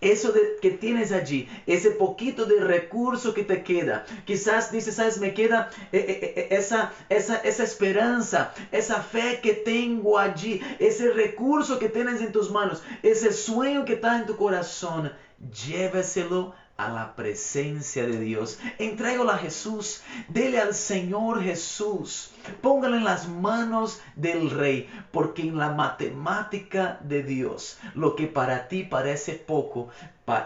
Eso 0.00 0.32
que 0.62 0.70
tienes 0.70 1.10
allí, 1.10 1.48
ese 1.66 1.90
poquito 1.90 2.44
de 2.44 2.60
recurso 2.60 3.34
que 3.34 3.42
te 3.42 3.64
queda. 3.64 4.06
Quizás 4.24 4.70
dices, 4.70 4.94
sabes, 4.94 5.18
me 5.18 5.34
queda 5.34 5.68
eh, 5.90 5.98
eh, 5.98 6.34
eh, 6.36 6.48
esa, 6.50 6.92
esa, 7.08 7.38
esa 7.38 7.64
esperanza, 7.64 8.54
esa 8.70 9.00
fe 9.02 9.40
que 9.42 9.52
tengo 9.52 10.16
allí, 10.16 10.60
ese 10.78 11.10
recurso 11.10 11.80
que 11.80 11.88
tienes 11.88 12.20
en 12.20 12.30
tus 12.30 12.52
manos, 12.52 12.84
ese 13.02 13.32
sueño 13.32 13.84
que 13.84 13.94
está 13.94 14.16
en 14.16 14.26
tu 14.26 14.36
corazón. 14.36 15.12
Lléveselo 15.66 16.54
a 16.76 16.88
la 16.88 17.14
presencia 17.14 18.06
de 18.06 18.18
Dios. 18.20 18.58
Entrégalo 18.78 19.30
a 19.30 19.38
Jesús. 19.38 20.02
Dele 20.28 20.60
al 20.60 20.74
Señor 20.74 21.42
Jesús. 21.42 22.30
Póngalo 22.60 22.96
en 22.96 23.04
las 23.04 23.28
manos 23.28 24.00
del 24.16 24.50
Rey. 24.50 24.88
Porque 25.12 25.42
en 25.42 25.56
la 25.56 25.70
matemática 25.70 26.98
de 27.02 27.22
Dios, 27.22 27.78
lo 27.94 28.16
que 28.16 28.26
para 28.26 28.68
ti 28.68 28.82
parece 28.82 29.34
poco, 29.34 29.88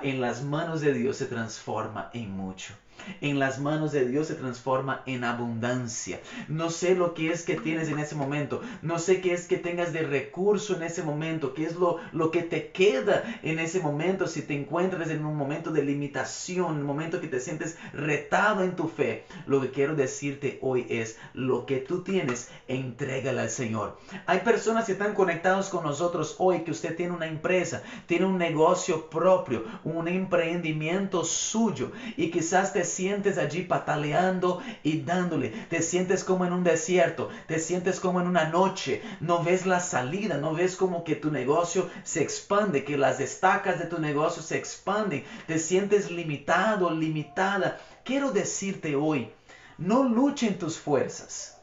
en 0.03 0.21
las 0.21 0.43
manos 0.43 0.81
de 0.81 0.93
Dios 0.93 1.17
se 1.17 1.27
transforma 1.27 2.11
en 2.13 2.31
mucho 2.31 2.75
en 3.21 3.39
las 3.39 3.59
manos 3.59 3.93
de 3.93 4.07
Dios 4.07 4.27
se 4.27 4.35
transforma 4.35 5.03
en 5.07 5.25
abundancia. 5.25 6.21
No 6.49 6.71
sé 6.71 6.95
lo 6.95 7.15
que 7.15 7.31
es 7.31 7.45
que 7.45 7.57
tienes 7.57 7.89
en 7.89 7.99
ese 7.99 8.15
momento. 8.15 8.61
No 8.83 8.99
sé 8.99 9.21
qué 9.21 9.33
es 9.33 9.47
que 9.47 9.57
tengas 9.57 9.93
de 9.93 10.03
recurso 10.03 10.75
en 10.75 10.83
ese 10.83 11.03
momento. 11.03 11.55
¿Qué 11.55 11.65
es 11.65 11.75
lo, 11.75 11.97
lo 12.13 12.31
que 12.31 12.43
te 12.43 12.71
queda 12.71 13.23
en 13.43 13.59
ese 13.59 13.81
momento 13.81 14.27
si 14.27 14.43
te 14.43 14.55
encuentras 14.55 15.11
en 15.11 15.25
un 15.25 15.37
momento 15.37 15.71
de 15.71 15.83
limitación, 15.83 16.77
un 16.77 16.83
momento 16.87 17.21
que 17.21 17.29
te 17.29 17.41
sientes 17.41 17.77
retado 17.93 18.63
en 18.63 18.77
tu 18.77 18.87
fe? 18.89 19.25
Lo 19.47 19.61
que 19.61 19.71
quiero 19.71 19.95
decirte 19.95 20.59
hoy 20.61 20.87
es 20.89 21.17
lo 21.33 21.67
que 21.67 21.79
tú 21.79 22.03
tienes, 22.03 22.49
entrégala 22.67 23.43
al 23.43 23.51
Señor. 23.51 23.97
Hay 24.27 24.41
personas 24.41 24.87
que 24.87 24.93
están 24.93 25.15
conectados 25.15 25.69
con 25.69 25.83
nosotros 25.83 26.35
hoy 26.39 26.61
que 26.61 26.71
usted 26.71 26.95
tiene 26.95 27.15
una 27.15 27.27
empresa, 27.27 27.83
tiene 28.07 28.25
un 28.25 28.39
negocio 28.39 29.09
propio, 29.09 29.63
un 29.85 30.09
emprendimiento 30.09 31.25
suyo 31.25 31.91
y 32.17 32.31
quizás 32.31 32.73
te 32.73 32.85
sientes 32.99 33.39
allí 33.39 33.63
pataleando 33.63 34.61
y 34.83 35.03
dándole. 35.03 35.51
Te 35.71 35.83
sientes 35.83 36.25
como 36.25 36.45
en 36.45 36.53
un 36.53 36.65
desierto, 36.65 37.29
te 37.47 37.61
sientes 37.61 38.01
como 38.01 38.21
en 38.21 38.27
una 38.27 38.47
noche, 38.47 39.03
no 39.21 39.45
ves 39.45 39.67
la 39.67 39.79
salida, 39.79 40.39
no 40.39 40.53
ves 40.53 40.75
como 40.75 41.05
que 41.05 41.15
tu 41.15 41.31
negocio 41.31 41.89
se 42.03 42.23
expande, 42.23 42.83
que 42.83 42.97
las 42.97 43.21
estacas 43.21 43.79
de 43.79 43.85
tu 43.85 44.01
negocio 44.01 44.43
se 44.43 44.57
expanden, 44.57 45.23
te 45.47 45.61
sientes 45.61 46.11
limitado, 46.11 46.91
limitada. 46.91 47.79
Quiero 48.03 48.33
decirte 48.33 48.97
hoy, 48.97 49.31
no 49.79 50.03
luchen 50.03 50.59
tus 50.59 50.77
fuerzas. 50.77 51.58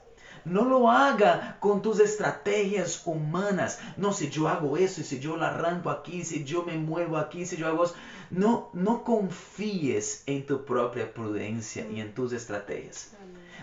No 0.46 0.64
lo 0.64 0.92
haga 0.92 1.58
con 1.60 1.82
tus 1.82 2.00
estrategias 2.00 3.02
humanas. 3.06 3.80
No, 3.98 4.14
si 4.14 4.30
yo 4.30 4.48
hago 4.48 4.78
eso, 4.78 5.02
si 5.04 5.20
yo 5.20 5.36
la 5.38 5.48
arranco 5.48 5.90
aquí, 5.90 6.24
si 6.24 6.44
yo 6.44 6.64
me 6.64 6.78
muevo 6.78 7.18
aquí, 7.18 7.46
si 7.46 7.58
yo 7.58 7.68
hago 7.68 7.86
eso. 7.86 7.96
No, 8.30 8.70
no 8.74 9.04
confíes 9.04 10.24
en 10.28 10.46
tu 10.46 10.64
propia 10.64 11.12
prudencia 11.12 11.88
y 11.90 12.00
en 12.00 12.14
tus 12.14 12.32
estrategias. 12.32 13.10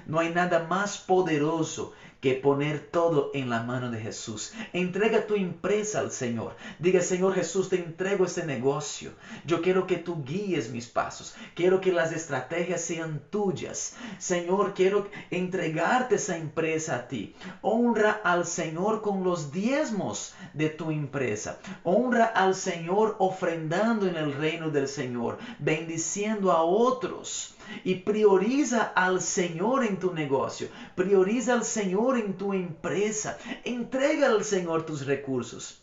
No 0.07 0.19
hay 0.19 0.35
nada 0.35 0.67
más 0.67 0.99
poderoso 0.99 1.93
que 2.23 2.35
poner 2.35 2.79
todo 2.79 3.33
en 3.35 3.51
la 3.51 3.65
mano 3.65 3.91
de 3.91 3.99
Jesús. 3.99 4.55
Entrega 4.73 5.27
tu 5.27 5.35
empresa 5.35 5.99
al 5.99 6.13
Señor. 6.13 6.55
Diga, 6.79 7.01
Señor 7.01 7.35
Jesús, 7.35 7.69
te 7.69 7.77
entrego 7.77 8.25
este 8.25 8.47
negocio. 8.47 9.11
Yo 9.45 9.61
quiero 9.61 9.89
que 9.89 9.97
tú 9.97 10.23
guíes 10.25 10.71
mis 10.71 10.87
pasos. 10.87 11.35
Quiero 11.57 11.81
que 11.81 11.91
las 11.91 12.13
estrategias 12.13 12.81
sean 12.81 13.21
tuyas. 13.29 13.97
Señor, 14.19 14.73
quiero 14.73 15.09
entregarte 15.33 16.15
esa 16.15 16.37
empresa 16.37 16.95
a 16.95 17.09
ti. 17.09 17.35
Honra 17.61 18.21
al 18.23 18.47
Señor 18.47 19.03
con 19.03 19.25
los 19.25 19.51
diezmos 19.51 20.33
de 20.55 20.69
tu 20.69 20.93
empresa. 20.93 21.59
Honra 21.83 22.27
al 22.27 22.55
Señor 22.55 23.17
ofrendando 23.19 24.07
en 24.07 24.15
el 24.15 24.33
reino 24.33 24.71
del 24.71 24.87
Señor, 24.87 25.39
bendiciendo 25.59 26.53
a 26.53 26.63
otros 26.63 27.57
y 27.85 27.97
prioriza 27.97 28.93
al 28.95 29.21
Señor 29.21 29.85
en 29.85 29.99
tu 29.99 30.13
negocio, 30.15 30.69
prioriza 30.95 31.55
al 31.55 31.65
Señor 31.65 32.19
en 32.19 32.35
tu 32.35 32.53
empresa, 32.53 33.39
entrega 33.65 34.29
al 34.29 34.45
Señor 34.45 34.87
tus 34.87 35.07
recursos. 35.07 35.82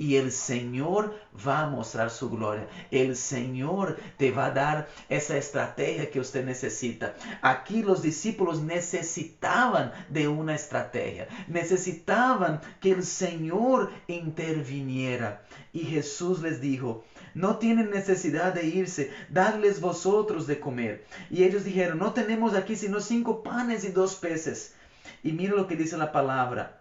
Y 0.00 0.16
el 0.16 0.32
Señor 0.32 1.14
va 1.46 1.60
a 1.60 1.66
mostrar 1.66 2.08
su 2.08 2.30
gloria. 2.30 2.66
El 2.90 3.16
Señor 3.16 3.98
te 4.16 4.30
va 4.30 4.46
a 4.46 4.50
dar 4.50 4.88
esa 5.10 5.36
estrategia 5.36 6.10
que 6.10 6.20
usted 6.20 6.42
necesita. 6.42 7.14
Aquí 7.42 7.82
los 7.82 8.00
discípulos 8.00 8.62
necesitaban 8.62 9.92
de 10.08 10.26
una 10.26 10.54
estrategia. 10.54 11.28
Necesitaban 11.48 12.62
que 12.80 12.92
el 12.92 13.02
Señor 13.04 13.90
interviniera. 14.06 15.42
Y 15.70 15.80
Jesús 15.80 16.40
les 16.40 16.62
dijo, 16.62 17.04
no 17.34 17.58
tienen 17.58 17.90
necesidad 17.90 18.54
de 18.54 18.68
irse, 18.68 19.12
dadles 19.28 19.82
vosotros 19.82 20.46
de 20.46 20.60
comer. 20.60 21.04
Y 21.28 21.44
ellos 21.44 21.62
dijeron, 21.62 21.98
no 21.98 22.14
tenemos 22.14 22.54
aquí 22.54 22.74
sino 22.74 23.00
cinco 23.00 23.42
panes 23.42 23.84
y 23.84 23.88
dos 23.88 24.14
peces. 24.14 24.74
Y 25.22 25.32
mira 25.32 25.54
lo 25.56 25.66
que 25.66 25.76
dice 25.76 25.98
la 25.98 26.10
palabra. 26.10 26.80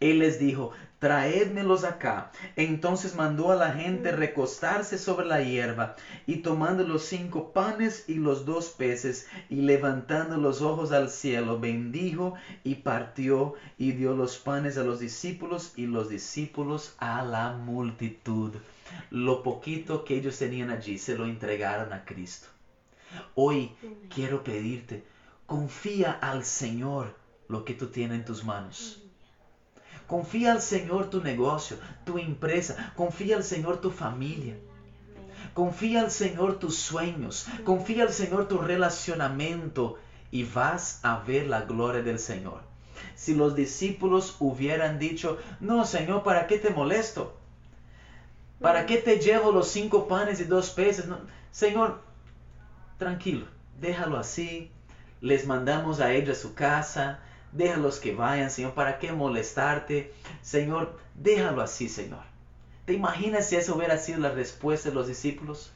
Él 0.00 0.18
les 0.18 0.38
dijo, 0.38 0.72
traédmelos 0.98 1.84
acá. 1.84 2.30
Entonces 2.56 3.14
mandó 3.14 3.50
a 3.50 3.56
la 3.56 3.72
gente 3.72 4.12
recostarse 4.12 4.98
sobre 4.98 5.26
la 5.26 5.42
hierba, 5.42 5.96
y 6.26 6.36
tomando 6.36 6.84
los 6.84 7.04
cinco 7.04 7.52
panes 7.52 8.04
y 8.06 8.14
los 8.14 8.44
dos 8.44 8.70
peces, 8.70 9.26
y 9.48 9.56
levantando 9.56 10.36
los 10.36 10.62
ojos 10.62 10.92
al 10.92 11.10
cielo, 11.10 11.58
bendijo 11.58 12.34
y 12.62 12.76
partió, 12.76 13.54
y 13.78 13.92
dio 13.92 14.14
los 14.14 14.38
panes 14.38 14.78
a 14.78 14.84
los 14.84 14.98
discípulos, 14.98 15.72
y 15.76 15.86
los 15.86 16.08
discípulos 16.08 16.94
a 16.98 17.22
la 17.22 17.52
multitud 17.52 18.52
lo 19.10 19.42
poquito 19.42 20.04
que 20.04 20.16
ellos 20.16 20.38
tenían 20.38 20.70
allí 20.70 20.98
se 20.98 21.16
lo 21.16 21.24
entregaron 21.24 21.92
a 21.92 22.04
Cristo. 22.04 22.48
Hoy 23.34 23.72
quiero 24.12 24.42
pedirte, 24.42 25.04
confía 25.46 26.12
al 26.12 26.44
Señor 26.44 27.14
lo 27.48 27.64
que 27.64 27.74
tú 27.74 27.88
tienes 27.88 28.18
en 28.18 28.24
tus 28.24 28.44
manos. 28.44 29.03
Confía 30.06 30.52
al 30.52 30.60
Señor 30.60 31.08
tu 31.08 31.22
negocio, 31.22 31.78
tu 32.04 32.18
empresa, 32.18 32.92
confía 32.96 33.36
al 33.36 33.44
Señor 33.44 33.80
tu 33.80 33.90
familia. 33.90 34.56
Confía 35.54 36.00
al 36.00 36.10
Señor 36.10 36.58
tus 36.58 36.76
sueños, 36.76 37.46
confía 37.64 38.02
al 38.04 38.12
Señor 38.12 38.48
tu 38.48 38.58
relacionamiento 38.58 39.98
y 40.30 40.44
vas 40.44 41.00
a 41.02 41.20
ver 41.20 41.46
la 41.46 41.62
gloria 41.62 42.02
del 42.02 42.18
Señor. 42.18 42.60
Si 43.14 43.34
los 43.34 43.54
discípulos 43.54 44.36
hubieran 44.40 44.98
dicho, 44.98 45.38
no 45.60 45.84
Señor, 45.84 46.22
¿para 46.22 46.46
qué 46.46 46.58
te 46.58 46.70
molesto? 46.70 47.36
¿Para 48.60 48.86
qué 48.86 48.96
te 48.96 49.18
llevo 49.18 49.52
los 49.52 49.68
cinco 49.68 50.08
panes 50.08 50.40
y 50.40 50.44
dos 50.44 50.70
peces? 50.70 51.06
Señor, 51.52 52.00
tranquilo, 52.98 53.46
déjalo 53.80 54.16
así. 54.16 54.70
Les 55.20 55.46
mandamos 55.46 56.00
a 56.00 56.12
ellos 56.12 56.38
a 56.38 56.40
su 56.40 56.54
casa. 56.54 57.20
Déjalos 57.54 58.00
que 58.00 58.14
vayan, 58.14 58.50
Señor. 58.50 58.74
¿Para 58.74 58.98
qué 58.98 59.12
molestarte? 59.12 60.12
Señor, 60.42 60.98
déjalo 61.14 61.62
así, 61.62 61.88
Señor. 61.88 62.22
¿Te 62.84 62.92
imaginas 62.92 63.48
si 63.48 63.56
eso 63.56 63.76
hubiera 63.76 63.96
sido 63.96 64.18
la 64.18 64.32
respuesta 64.32 64.88
de 64.88 64.96
los 64.96 65.06
discípulos? 65.06 65.72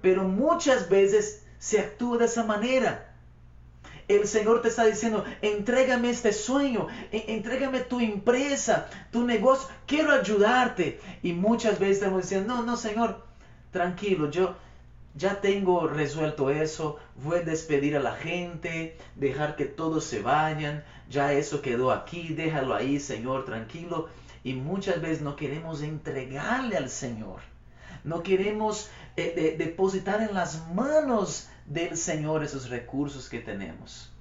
Pero 0.00 0.24
muchas 0.24 0.88
veces 0.88 1.44
se 1.58 1.78
actúa 1.78 2.16
de 2.16 2.24
esa 2.24 2.42
manera. 2.42 3.12
El 4.08 4.26
Señor 4.26 4.62
te 4.62 4.68
está 4.68 4.86
diciendo, 4.86 5.24
entrégame 5.42 6.08
este 6.08 6.32
sueño, 6.32 6.86
entrégame 7.12 7.80
tu 7.80 8.00
empresa, 8.00 8.88
tu 9.12 9.24
negocio, 9.24 9.68
quiero 9.86 10.12
ayudarte. 10.12 11.00
Y 11.22 11.34
muchas 11.34 11.78
veces 11.78 11.98
estamos 11.98 12.22
diciendo, 12.22 12.54
no, 12.54 12.62
no, 12.62 12.76
Señor, 12.78 13.22
tranquilo, 13.72 14.30
yo 14.30 14.54
ya 15.16 15.40
tengo 15.40 15.88
resuelto 15.88 16.50
eso, 16.50 16.98
voy 17.16 17.38
a 17.38 17.42
despedir 17.42 17.96
a 17.96 18.00
la 18.00 18.14
gente, 18.14 18.98
dejar 19.14 19.56
que 19.56 19.64
todos 19.64 20.04
se 20.04 20.20
vayan, 20.20 20.84
ya 21.08 21.32
eso 21.32 21.62
quedó 21.62 21.90
aquí, 21.90 22.34
déjalo 22.34 22.74
ahí, 22.74 23.00
Señor, 23.00 23.44
tranquilo. 23.44 24.08
Y 24.44 24.54
muchas 24.54 25.00
veces 25.00 25.22
no 25.22 25.34
queremos 25.34 25.82
entregarle 25.82 26.76
al 26.76 26.90
Señor, 26.90 27.40
no 28.04 28.22
queremos 28.22 28.90
eh, 29.16 29.56
depositar 29.58 30.20
en 30.20 30.34
las 30.34 30.68
manos 30.68 31.48
del 31.64 31.96
Señor 31.96 32.44
esos 32.44 32.68
recursos 32.68 33.28
que 33.28 33.40
tenemos. 33.40 34.12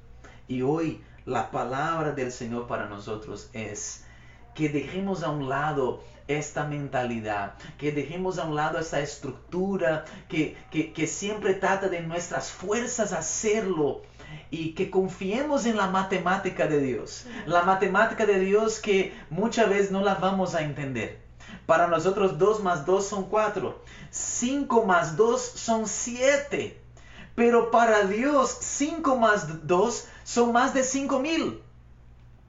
Y 0.47 0.61
hoy 0.61 1.03
la 1.25 1.51
palabra 1.51 2.13
del 2.13 2.31
Señor 2.31 2.67
para 2.67 2.87
nosotros 2.87 3.49
es 3.53 4.05
que 4.55 4.69
dejemos 4.69 5.21
a 5.21 5.29
un 5.29 5.49
lado 5.49 6.01
esta 6.27 6.65
mentalidad, 6.65 7.53
que 7.77 7.91
dejemos 7.91 8.39
a 8.39 8.45
un 8.45 8.55
lado 8.55 8.79
esta 8.79 8.99
estructura 8.99 10.05
que, 10.27 10.57
que, 10.71 11.07
siempre 11.07 11.53
trata 11.53 11.87
de 11.87 12.01
nuestras 12.01 12.49
fuerzas 12.49 13.13
hacerlo 13.13 14.01
y 14.49 14.73
que 14.73 14.89
confiemos 14.89 15.67
en 15.67 15.77
la 15.77 15.87
matemática 15.87 16.65
de 16.65 16.79
Dios. 16.81 17.27
La 17.45 17.61
matemática 17.61 18.25
de 18.25 18.39
Dios 18.39 18.79
que 18.79 19.13
muchas 19.29 19.69
veces 19.69 19.91
no 19.91 20.01
la 20.01 20.15
vamos 20.15 20.55
a 20.55 20.63
entender. 20.63 21.19
Para 21.67 21.87
nosotros 21.87 22.39
2 22.39 22.63
más 22.63 22.85
2 22.85 23.07
son 23.07 23.25
4. 23.25 23.83
5 24.09 24.85
más 24.85 25.15
2 25.15 25.41
son 25.41 25.87
7. 25.87 26.81
Pero 27.35 27.69
para 27.69 28.05
Dios, 28.05 28.57
5 28.61 29.17
más 29.17 29.67
2 29.67 30.07
son 30.23 30.53
más 30.53 30.73
de 30.73 30.83
5 30.83 31.19
mil. 31.19 31.61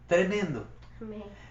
Tremendo. 0.07 0.67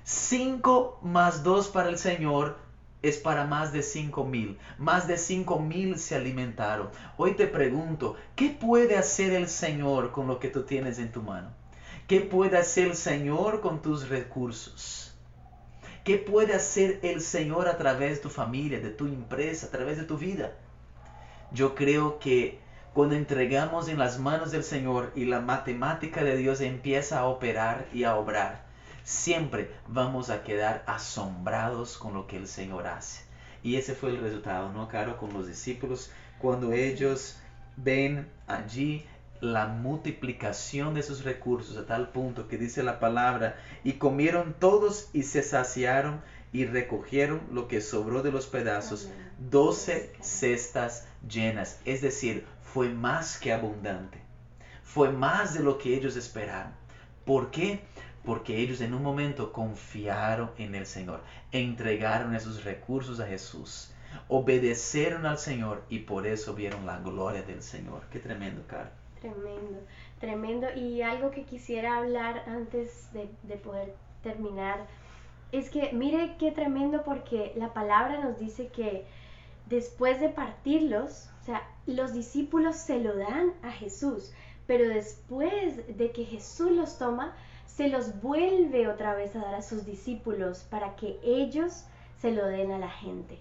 5 0.08 1.00
más 1.02 1.42
2 1.42 1.70
para 1.70 1.90
el 1.90 1.98
Señor 1.98 2.58
es 3.02 3.18
para 3.18 3.46
más 3.46 3.74
de 3.74 3.82
5 3.82 4.24
mil. 4.24 4.60
Más 4.78 5.08
de 5.08 5.18
5 5.18 5.60
mil 5.60 5.98
se 5.98 6.14
alimentaron. 6.14 6.90
Hoy 7.18 7.34
te 7.34 7.48
pregunto, 7.48 8.16
¿qué 8.36 8.50
puede 8.50 8.98
hacer 8.98 9.34
el 9.34 9.48
Señor 9.48 10.12
con 10.12 10.28
lo 10.28 10.38
que 10.38 10.50
tú 10.50 10.62
tienes 10.62 11.00
en 11.00 11.12
tu 11.12 11.24
mano? 11.24 11.50
¿Qué 12.06 12.22
puede 12.22 12.56
hacer 12.56 12.90
el 12.90 12.96
Señor 12.96 13.62
con 13.62 13.82
tus 13.82 14.08
recursos? 14.08 15.18
¿Qué 16.04 16.20
puede 16.20 16.54
hacer 16.54 17.00
el 17.02 17.20
Señor 17.20 17.68
a 17.68 17.78
través 17.78 18.18
de 18.18 18.22
tu 18.22 18.30
familia, 18.30 18.80
de 18.80 18.92
tu 18.92 19.08
empresa, 19.08 19.66
a 19.66 19.72
través 19.72 19.98
de 19.98 20.04
tu 20.04 20.20
vida? 20.20 20.52
Yo 21.52 21.74
creo 21.74 22.20
que 22.20 22.60
cuando 22.94 23.16
entregamos 23.16 23.90
en 23.90 23.98
las 23.98 24.20
manos 24.20 24.52
del 24.52 24.64
Señor 24.64 25.14
y 25.16 25.26
la 25.26 25.40
matemática 25.40 26.24
de 26.24 26.38
Dios 26.38 26.62
empieza 26.62 27.22
a 27.22 27.26
operar 27.26 27.88
y 27.92 28.04
a 28.04 28.18
obrar, 28.18 28.65
siempre 29.06 29.72
vamos 29.88 30.30
a 30.30 30.44
quedar 30.44 30.84
asombrados 30.88 31.98
con 31.98 32.14
lo 32.14 32.28
que 32.28 32.38
el 32.38 32.48
Señor 32.48 32.88
hace. 32.88 33.24
Y 33.64 33.78
ese 33.78 33.96
fue 33.96 34.10
el 34.10 34.20
resultado, 34.20 34.74
¿no, 34.74 34.90
Caro? 34.90 35.18
Con 35.18 35.32
los 35.32 35.48
discípulos, 35.48 36.12
cuando 36.40 36.74
ellos 36.74 37.38
ven 37.78 38.28
allí 38.48 39.06
la 39.42 39.68
multiplicación 39.68 40.94
de 40.96 41.04
sus 41.04 41.24
recursos 41.24 41.78
a 41.78 41.86
tal 41.86 42.10
punto 42.10 42.48
que 42.48 42.58
dice 42.58 42.84
la 42.84 43.00
palabra, 43.00 43.58
y 43.84 43.94
comieron 43.94 44.56
todos 44.60 45.10
y 45.14 45.24
se 45.24 45.44
saciaron 45.44 46.22
y 46.52 46.66
recogieron 46.66 47.42
lo 47.52 47.68
que 47.68 47.82
sobró 47.82 48.24
de 48.24 48.32
los 48.32 48.48
pedazos, 48.48 49.10
doce 49.38 50.14
cestas 50.22 51.06
llenas. 51.30 51.80
Es 51.86 52.02
decir, 52.02 52.46
fue 52.62 52.90
más 52.90 53.38
que 53.38 53.54
abundante. 53.54 54.20
Fue 54.84 55.12
más 55.12 55.54
de 55.54 55.62
lo 55.62 55.78
que 55.78 55.96
ellos 55.96 56.16
esperaron. 56.16 56.72
¿Por 57.26 57.52
qué? 57.52 57.82
Porque 58.26 58.58
ellos 58.58 58.82
en 58.82 58.94
un 58.94 59.04
momento 59.04 59.54
confiaron 59.54 60.52
en 60.58 60.76
el 60.76 60.86
Señor, 60.86 61.22
entregaron 61.52 62.36
esos 62.36 62.64
recursos 62.64 63.20
a 63.20 63.28
Jesús, 63.28 63.94
obedecieron 64.28 65.26
al 65.26 65.38
Señor 65.38 65.84
y 65.90 66.00
por 66.00 66.26
eso 66.26 66.56
vieron 66.56 66.86
la 66.86 67.00
gloria 67.00 67.44
del 67.44 67.62
Señor. 67.62 68.04
Qué 68.12 68.20
tremendo, 68.20 68.64
Carlos. 68.68 68.94
Tremendo, 69.22 69.80
tremendo. 70.20 70.68
Y 70.76 71.02
algo 71.02 71.32
que 71.32 71.44
quisiera 71.44 71.98
hablar 71.98 72.44
antes 72.48 73.12
de, 73.14 73.30
de 73.44 73.58
poder 73.58 73.94
terminar 74.24 74.88
es 75.52 75.70
que 75.70 75.92
mire 75.94 76.36
qué 76.38 76.52
tremendo 76.52 77.04
porque 77.04 77.54
la 77.56 77.74
palabra 77.74 78.20
nos 78.24 78.40
dice 78.40 78.68
que 78.68 79.06
después 79.68 80.20
de 80.20 80.30
partirlos, 80.30 81.30
o 81.42 81.46
sea, 81.46 81.68
los 81.86 82.14
discípulos 82.14 82.76
se 82.76 83.00
lo 83.00 83.16
dan 83.16 83.54
a 83.64 83.72
Jesús, 83.72 84.34
pero 84.68 84.88
después 84.88 85.98
de 85.98 86.12
que 86.12 86.26
Jesús 86.26 86.72
los 86.72 86.98
toma, 86.98 87.36
se 87.76 87.90
los 87.90 88.22
vuelve 88.22 88.88
otra 88.88 89.16
vez 89.16 89.36
a 89.36 89.40
dar 89.40 89.56
a 89.56 89.62
sus 89.62 89.86
discípulos 89.86 90.66
para 90.70 90.96
que 90.96 91.20
ellos 91.24 91.84
se 92.22 92.32
lo 92.32 92.46
den 92.46 92.72
a 92.72 92.80
la 92.80 92.90
gente. 92.90 93.38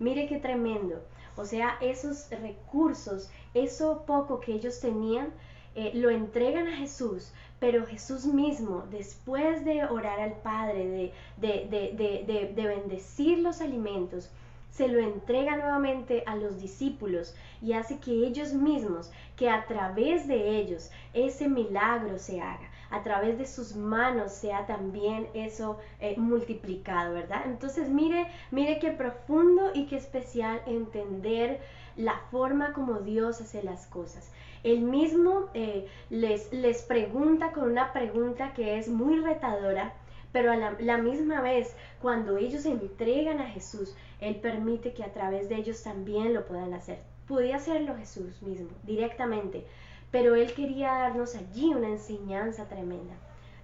Mire 0.00 0.26
qué 0.26 0.38
tremendo. 0.38 1.04
O 1.36 1.44
sea, 1.44 1.76
esos 1.80 2.28
recursos, 2.30 3.30
eso 3.54 4.02
poco 4.04 4.40
que 4.40 4.54
ellos 4.54 4.80
tenían, 4.80 5.28
eh, 5.76 5.92
lo 5.94 6.10
entregan 6.10 6.66
a 6.66 6.76
Jesús, 6.76 7.32
pero 7.60 7.86
Jesús 7.86 8.24
mismo, 8.24 8.84
después 8.90 9.64
de 9.64 9.84
orar 9.84 10.18
al 10.18 10.32
Padre, 10.38 11.12
de, 11.36 12.52
de, 12.56 12.66
bendecir 12.66 13.38
los 13.38 13.60
alimentos, 13.60 14.30
se 14.70 14.88
lo 14.88 14.98
entrega 14.98 15.56
nuevamente 15.56 16.24
a 16.26 16.34
los 16.34 16.60
discípulos 16.60 17.36
y 17.62 17.72
hace 17.72 17.98
que 17.98 18.26
ellos 18.26 18.52
mismos, 18.52 19.12
que 19.36 19.48
a 19.48 19.64
través 19.66 20.26
de 20.26 20.58
ellos 20.58 20.90
ese 21.14 21.48
milagro 21.48 22.18
se 22.18 22.40
haga, 22.40 22.68
a 22.90 23.02
través 23.02 23.38
de 23.38 23.46
sus 23.46 23.74
manos 23.74 24.32
sea 24.32 24.66
también 24.66 25.28
eso 25.34 25.78
eh, 26.00 26.14
multiplicado, 26.16 27.14
¿verdad? 27.14 27.42
Entonces 27.46 27.88
mire, 27.88 28.26
mire 28.50 28.78
qué 28.78 28.90
profundo 28.90 29.70
y 29.74 29.86
qué 29.86 29.96
especial 29.96 30.62
entender 30.66 31.60
la 31.96 32.18
forma 32.30 32.72
como 32.72 33.00
Dios 33.00 33.40
hace 33.40 33.62
las 33.62 33.86
cosas. 33.86 34.30
Él 34.62 34.80
mismo 34.80 35.48
eh, 35.54 35.86
les, 36.10 36.52
les 36.52 36.82
pregunta 36.82 37.52
con 37.52 37.70
una 37.70 37.92
pregunta 37.92 38.52
que 38.52 38.78
es 38.78 38.88
muy 38.88 39.20
retadora, 39.20 39.94
pero 40.32 40.52
a 40.52 40.56
la, 40.56 40.98
misma 40.98 41.40
vez, 41.40 41.74
cuando 42.02 42.36
ellos 42.36 42.66
entregan 42.66 43.40
a 43.40 43.46
Jesús, 43.46 43.96
Él 44.20 44.36
permite 44.36 44.92
que 44.92 45.02
a 45.02 45.12
través 45.12 45.48
de 45.48 45.56
ellos 45.56 45.82
también 45.82 46.34
lo 46.34 46.44
puedan 46.44 46.74
hacer. 46.74 46.98
Podía 47.26 47.56
hacerlo 47.56 47.96
Jesús 47.96 48.42
mismo, 48.42 48.68
directamente, 48.82 49.66
pero 50.16 50.34
Él 50.34 50.54
quería 50.54 50.92
darnos 50.92 51.34
allí 51.34 51.74
una 51.74 51.88
enseñanza 51.88 52.64
tremenda 52.70 53.12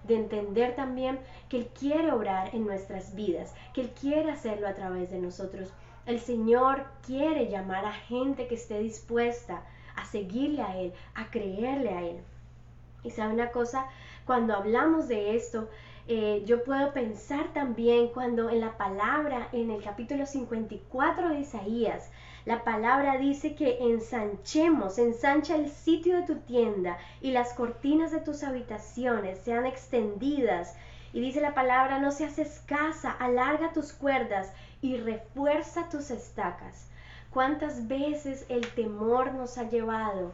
de 0.03 0.13
entender 0.13 0.75
también 0.75 1.17
que 1.49 1.57
Él 1.57 1.67
quiere 1.79 2.11
obrar 2.11 2.53
en 2.53 2.67
nuestras 2.67 3.15
vidas, 3.15 3.55
que 3.73 3.81
Él 3.81 3.89
quiere 3.99 4.29
hacerlo 4.29 4.67
a 4.67 4.75
través 4.75 5.09
de 5.09 5.17
nosotros. 5.17 5.73
El 6.05 6.19
Señor 6.19 6.85
quiere 7.07 7.49
llamar 7.49 7.85
a 7.85 7.91
gente 7.91 8.45
que 8.45 8.53
esté 8.53 8.77
dispuesta 8.77 9.63
a 9.95 10.05
seguirle 10.05 10.61
a 10.61 10.77
Él, 10.77 10.93
a 11.15 11.31
creerle 11.31 11.89
a 11.89 12.01
Él. 12.03 12.17
Y 13.03 13.09
sabe 13.09 13.33
una 13.33 13.49
cosa, 13.49 13.87
cuando 14.27 14.53
hablamos 14.53 15.07
de 15.07 15.35
esto, 15.35 15.69
eh, 16.07 16.43
yo 16.45 16.63
puedo 16.63 16.93
pensar 16.93 17.51
también 17.53 18.09
cuando 18.09 18.51
en 18.51 18.59
la 18.59 18.77
palabra, 18.77 19.49
en 19.53 19.71
el 19.71 19.81
capítulo 19.81 20.27
54 20.27 21.29
de 21.29 21.39
Isaías, 21.39 22.11
la 22.45 22.65
palabra 22.65 23.17
dice 23.17 23.55
que 23.55 23.77
ensanchemos, 23.79 24.97
ensancha 24.97 25.55
el 25.55 25.69
sitio 25.69 26.17
de 26.17 26.23
tu 26.23 26.35
tienda 26.39 26.97
y 27.21 27.31
las 27.31 27.53
cortinas 27.53 28.11
de 28.11 28.19
tus 28.19 28.43
habitaciones 28.43 29.39
sean 29.39 29.65
extendidas. 29.65 30.75
Y 31.13 31.21
dice 31.21 31.39
la 31.39 31.53
palabra, 31.53 31.99
no 31.99 32.11
seas 32.11 32.39
escasa, 32.39 33.11
alarga 33.11 33.71
tus 33.71 33.93
cuerdas 33.93 34.51
y 34.81 34.97
refuerza 34.97 35.87
tus 35.87 36.11
estacas. 36.11 36.89
¿Cuántas 37.29 37.87
veces 37.87 38.45
el 38.49 38.67
temor 38.73 39.33
nos 39.33 39.57
ha 39.57 39.69
llevado 39.69 40.33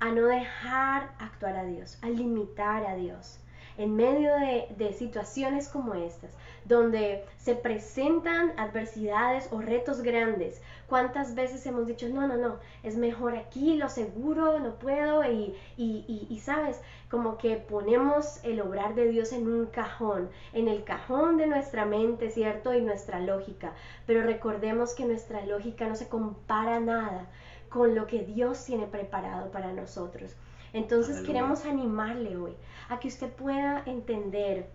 a 0.00 0.12
no 0.12 0.26
dejar 0.26 1.10
actuar 1.18 1.56
a 1.56 1.64
Dios, 1.64 1.98
a 2.00 2.08
limitar 2.08 2.86
a 2.86 2.96
Dios? 2.96 3.38
en 3.76 3.96
medio 3.96 4.30
de, 4.76 4.92
situaciones 4.92 5.68
como 5.68 5.94
estas, 5.94 6.30
donde 6.64 7.24
se 7.38 7.54
presentan 7.54 8.52
adversidades 8.58 9.48
o 9.50 9.60
retos 9.60 10.02
grandes, 10.02 10.60
¿cuántas 10.94 11.34
veces 11.34 11.66
hemos 11.66 11.88
dicho, 11.88 12.08
no, 12.08 12.28
no, 12.28 12.36
no, 12.36 12.58
es 12.84 12.96
mejor 12.96 13.34
aquí, 13.34 13.74
lo 13.74 13.88
seguro, 13.88 14.60
no 14.60 14.76
puedo? 14.76 15.24
Y, 15.28 15.52
y, 15.76 16.28
y, 16.30 16.38
sabes, 16.38 16.80
como 17.10 17.36
que 17.36 17.56
ponemos 17.56 18.38
el 18.44 18.60
obrar 18.60 18.94
de 18.94 19.08
Dios 19.08 19.32
en 19.32 19.48
un 19.48 19.66
cajón, 19.66 20.30
en 20.52 20.68
el 20.68 20.84
cajón 20.84 21.36
de 21.36 21.48
nuestra 21.48 21.84
mente, 21.84 22.30
¿cierto? 22.30 22.72
Y 22.72 22.80
nuestra 22.80 23.18
lógica. 23.18 23.72
Pero 24.06 24.22
recordemos 24.22 24.94
que 24.94 25.04
nuestra 25.04 25.44
lógica 25.44 25.88
no 25.88 25.96
se 25.96 26.08
compara 26.08 26.78
nada 26.78 27.26
con 27.70 27.96
lo 27.96 28.06
que 28.06 28.20
Dios 28.20 28.64
tiene 28.64 28.86
preparado 28.86 29.50
para 29.50 29.72
nosotros. 29.72 30.36
Entonces 30.72 31.22
queremos 31.22 31.64
animarle 31.64 32.36
hoy 32.36 32.52
a 32.88 33.00
que 33.00 33.08
usted 33.08 33.32
pueda 33.32 33.82
entender 33.86 34.68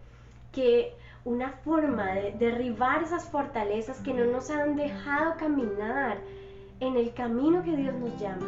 que 0.52 0.98
una 1.26 1.52
forma 1.64 2.14
de 2.14 2.32
derribar 2.40 3.04
esas 3.04 3.28
fortalezas 3.30 4.00
que 4.00 4.14
no 4.14 4.26
nos 4.26 4.50
han 4.50 4.76
dejado 4.76 5.36
caminar 5.38 6.18
en 6.80 6.96
el 6.96 7.14
camino 7.14 7.64
que 7.64 7.76
Dios 7.76 7.94
nos 7.96 8.20
llama 8.20 8.48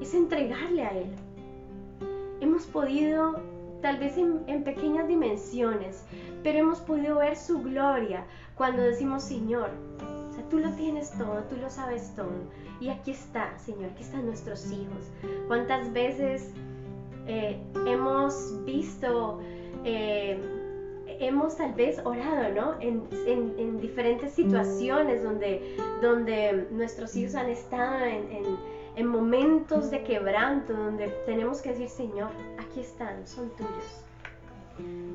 es 0.00 0.14
entregarle 0.14 0.82
a 0.82 0.90
Él. 0.90 1.10
Hemos 2.40 2.64
podido, 2.66 3.40
tal 3.82 3.98
vez 3.98 4.16
en, 4.16 4.64
pequeñas 4.64 5.08
dimensiones, 5.08 6.04
pero 6.42 6.58
hemos 6.58 6.80
podido 6.80 7.18
ver 7.18 7.36
su 7.36 7.62
gloria 7.62 8.24
cuando 8.56 8.82
decimos, 8.82 9.24
Señor, 9.24 9.70
o 10.38 10.48
tú 10.48 10.58
lo 10.58 10.70
tienes 10.72 11.10
todo, 11.16 11.42
tú 11.50 11.56
lo 11.56 11.70
sabes 11.70 12.12
todo. 12.14 12.30
Y 12.80 12.90
aquí 12.90 13.12
está, 13.12 13.58
Señor, 13.58 13.90
aquí 13.92 14.02
están 14.02 14.26
nuestros 14.26 14.70
hijos. 14.70 15.10
¿Cuántas 15.48 15.92
veces 15.92 16.52
eh, 17.26 17.58
hemos 17.86 18.64
visto, 18.64 19.40
eh, 19.84 20.38
hemos 21.20 21.56
tal 21.56 21.72
vez 21.74 22.00
orado, 22.04 22.54
¿no? 22.54 22.80
En, 22.80 23.02
en, 23.26 23.80
diferentes 23.80 24.32
situaciones 24.32 25.22
donde, 25.22 26.66
nuestros 26.70 27.14
hijos 27.16 27.34
han 27.34 27.50
estado 27.50 28.04
en, 28.04 28.58
en, 28.96 29.06
momentos 29.06 29.90
de 29.90 30.02
quebranto, 30.02 30.72
donde 30.72 31.08
tenemos 31.26 31.60
que 31.60 31.70
decir, 31.70 31.88
Señor, 31.88 32.30
aquí 32.58 32.80
están, 32.80 33.26
son 33.26 33.50
tuyos. 33.50 34.04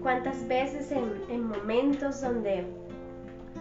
¿Cuántas 0.01 0.47
veces 0.47 0.91
en 0.91 1.47
momentos 1.47 2.21
donde 2.21 2.65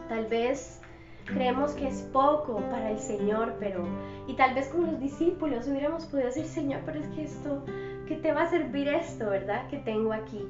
tal 0.08 0.26
vez 0.26 0.80
creemos 1.26 1.72
que 1.72 1.88
es 1.88 2.02
poco 2.12 2.56
para 2.70 2.90
el 2.90 2.98
Señor, 2.98 3.54
pero 3.60 3.84
y 4.26 4.34
tal 4.34 4.54
vez 4.54 4.68
con 4.68 4.86
los 4.86 4.98
discípulos 4.98 5.68
hubiéramos 5.68 6.06
podido 6.06 6.28
decir, 6.28 6.46
Señor, 6.46 6.80
pero 6.86 7.00
es 7.00 7.06
que 7.08 7.24
esto 7.24 7.62
¿qué 8.10 8.16
te 8.16 8.32
va 8.32 8.42
a 8.42 8.50
servir 8.50 8.88
esto, 8.88 9.30
verdad? 9.30 9.68
Que 9.68 9.78
tengo 9.78 10.12
aquí. 10.12 10.44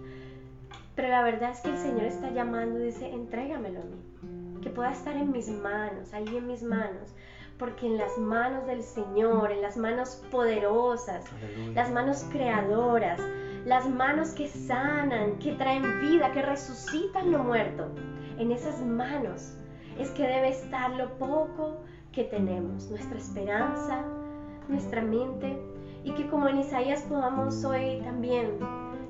Pero 1.01 1.13
la 1.13 1.23
verdad 1.23 1.53
es 1.53 1.61
que 1.63 1.71
el 1.71 1.79
Señor 1.79 2.05
está 2.05 2.31
llamando 2.31 2.79
dice, 2.79 3.11
entrégamelo 3.11 3.81
a 3.81 3.85
mí, 3.85 4.61
que 4.61 4.69
pueda 4.69 4.93
estar 4.93 5.17
en 5.17 5.33
mis 5.33 5.49
manos, 5.49 6.13
ahí 6.13 6.27
en 6.29 6.47
mis 6.47 6.63
manos, 6.63 7.15
porque 7.59 7.87
en 7.87 7.97
las 7.97 8.19
manos 8.19 8.67
del 8.67 8.83
Señor, 8.83 9.51
en 9.51 9.63
las 9.63 9.79
manos 9.79 10.23
poderosas, 10.31 11.25
las 11.75 11.91
manos 11.91 12.27
creadoras, 12.31 13.19
las 13.65 13.89
manos 13.89 14.33
que 14.33 14.47
sanan, 14.47 15.39
que 15.39 15.55
traen 15.55 16.03
vida, 16.03 16.33
que 16.33 16.43
resucitan 16.43 17.33
lo 17.33 17.45
muerto, 17.45 17.89
en 18.37 18.53
esas 18.53 18.79
manos 18.83 19.57
es 19.99 20.11
que 20.11 20.25
debe 20.25 20.51
estar 20.51 20.91
lo 20.91 21.17
poco 21.17 21.81
que 22.13 22.25
tenemos, 22.25 22.91
nuestra 22.91 23.17
esperanza, 23.17 24.05
nuestra 24.69 25.01
mente, 25.01 25.59
y 26.05 26.13
que 26.13 26.29
como 26.29 26.47
en 26.47 26.59
Isaías 26.59 27.01
podamos 27.09 27.65
hoy 27.65 28.03
también 28.05 28.59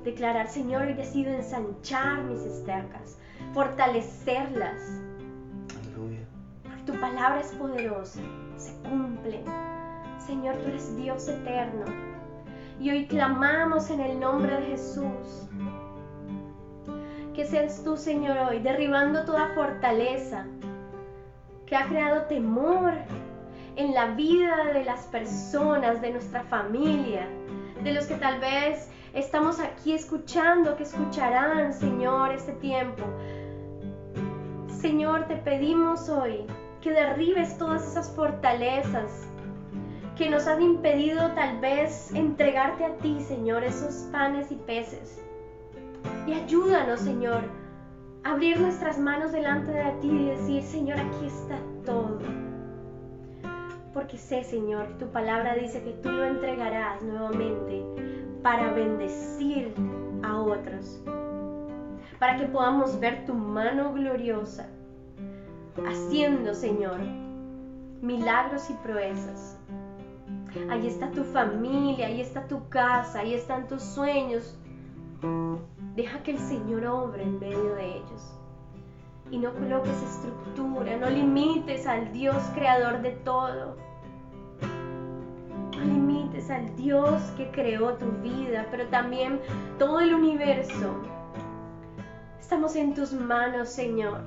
declarar, 0.03 0.47
Señor, 0.47 0.83
hoy 0.83 0.93
decido 0.93 1.31
ensanchar 1.31 2.23
mis 2.23 2.41
estacas, 2.41 3.17
fortalecerlas. 3.53 4.81
Aleluya. 5.79 6.19
Porque 6.63 6.83
tu 6.91 6.99
palabra 6.99 7.39
es 7.39 7.51
poderosa, 7.53 8.21
se 8.57 8.73
cumple, 8.87 9.43
Señor, 10.25 10.55
tú 10.57 10.69
eres 10.69 10.95
Dios 10.95 11.27
eterno. 11.27 11.85
Y 12.79 12.89
hoy 12.89 13.05
clamamos 13.05 13.89
en 13.89 13.99
el 13.99 14.19
nombre 14.19 14.55
de 14.55 14.65
Jesús. 14.67 15.47
Que 17.33 17.45
seas 17.45 17.83
tú, 17.83 17.95
Señor, 17.95 18.37
hoy 18.37 18.59
derribando 18.59 19.23
toda 19.25 19.53
fortaleza 19.53 20.45
que 21.65 21.75
ha 21.75 21.85
creado 21.85 22.23
temor 22.23 22.93
en 23.75 23.93
la 23.93 24.07
vida 24.07 24.73
de 24.73 24.83
las 24.83 25.05
personas, 25.05 26.01
de 26.01 26.11
nuestra 26.11 26.43
familia, 26.43 27.27
de 27.83 27.93
los 27.93 28.05
que 28.05 28.15
tal 28.15 28.39
vez 28.39 28.89
estamos 29.13 29.59
aquí 29.59 29.93
escuchando, 29.93 30.75
que 30.75 30.83
escucharán, 30.83 31.73
Señor, 31.73 32.31
este 32.31 32.53
tiempo. 32.53 33.03
Señor, 34.79 35.27
te 35.27 35.35
pedimos 35.37 36.09
hoy 36.09 36.45
que 36.81 36.91
derribes 36.91 37.57
todas 37.57 37.85
esas 37.87 38.11
fortalezas 38.15 39.27
que 40.17 40.29
nos 40.29 40.47
han 40.47 40.61
impedido 40.61 41.31
tal 41.33 41.59
vez 41.59 42.13
entregarte 42.13 42.85
a 42.85 42.97
ti, 42.97 43.19
Señor, 43.21 43.63
esos 43.63 44.09
panes 44.11 44.51
y 44.51 44.55
peces. 44.55 45.21
Y 46.27 46.33
ayúdanos, 46.33 46.99
Señor, 47.01 47.41
a 48.23 48.31
abrir 48.31 48.59
nuestras 48.59 48.97
manos 48.97 49.31
delante 49.31 49.71
de 49.71 49.91
ti 50.01 50.09
y 50.09 50.25
decir, 50.25 50.63
Señor, 50.63 50.99
aquí 50.99 51.25
está 51.25 51.57
todo. 51.85 52.19
Porque 53.93 54.17
sé, 54.17 54.43
Señor, 54.43 54.87
tu 54.99 55.07
palabra 55.11 55.55
dice 55.55 55.83
que 55.83 55.91
tú 56.01 56.09
lo 56.09 56.23
entregarás 56.25 57.01
nuevamente 57.01 57.83
para 58.41 58.71
bendecir 58.71 59.73
a 60.23 60.39
otros. 60.39 61.01
Para 62.19 62.37
que 62.37 62.45
podamos 62.45 62.99
ver 62.99 63.25
tu 63.25 63.33
mano 63.33 63.93
gloriosa 63.93 64.67
haciendo, 65.87 66.53
Señor, 66.53 66.99
milagros 68.01 68.69
y 68.69 68.73
proezas. 68.75 69.57
Ahí 70.69 70.87
está 70.87 71.09
tu 71.11 71.23
familia, 71.23 72.07
ahí 72.07 72.21
está 72.21 72.47
tu 72.47 72.67
casa, 72.69 73.19
ahí 73.19 73.33
están 73.33 73.67
tus 73.67 73.81
sueños. 73.81 74.57
Deja 75.95 76.23
que 76.23 76.31
el 76.31 76.39
Señor 76.39 76.85
obre 76.85 77.23
en 77.23 77.39
medio 77.39 77.75
de 77.75 77.97
ellos. 77.97 78.37
Y 79.29 79.37
no 79.37 79.53
coloques 79.53 80.03
estructura, 80.03 80.97
no 80.97 81.09
limites 81.09 81.87
al 81.87 82.11
Dios 82.11 82.43
creador 82.53 83.01
de 83.01 83.11
todo. 83.11 83.77
Al 86.49 86.75
Dios 86.75 87.21
que 87.37 87.49
creó 87.51 87.93
tu 87.93 88.07
vida, 88.21 88.67
pero 88.71 88.87
también 88.87 89.39
todo 89.79 89.99
el 89.99 90.13
universo. 90.13 90.95
Estamos 92.39 92.75
en 92.75 92.93
tus 92.93 93.13
manos, 93.13 93.69
Señor 93.69 94.21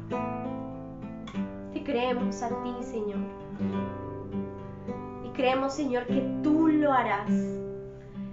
creemos 1.85 2.43
a 2.43 2.49
ti, 2.49 2.75
Señor. 2.81 3.21
Y 5.25 5.29
creemos, 5.31 5.75
Señor, 5.75 6.07
que 6.07 6.23
tú 6.43 6.69
lo 6.69 6.93
harás. 6.93 7.31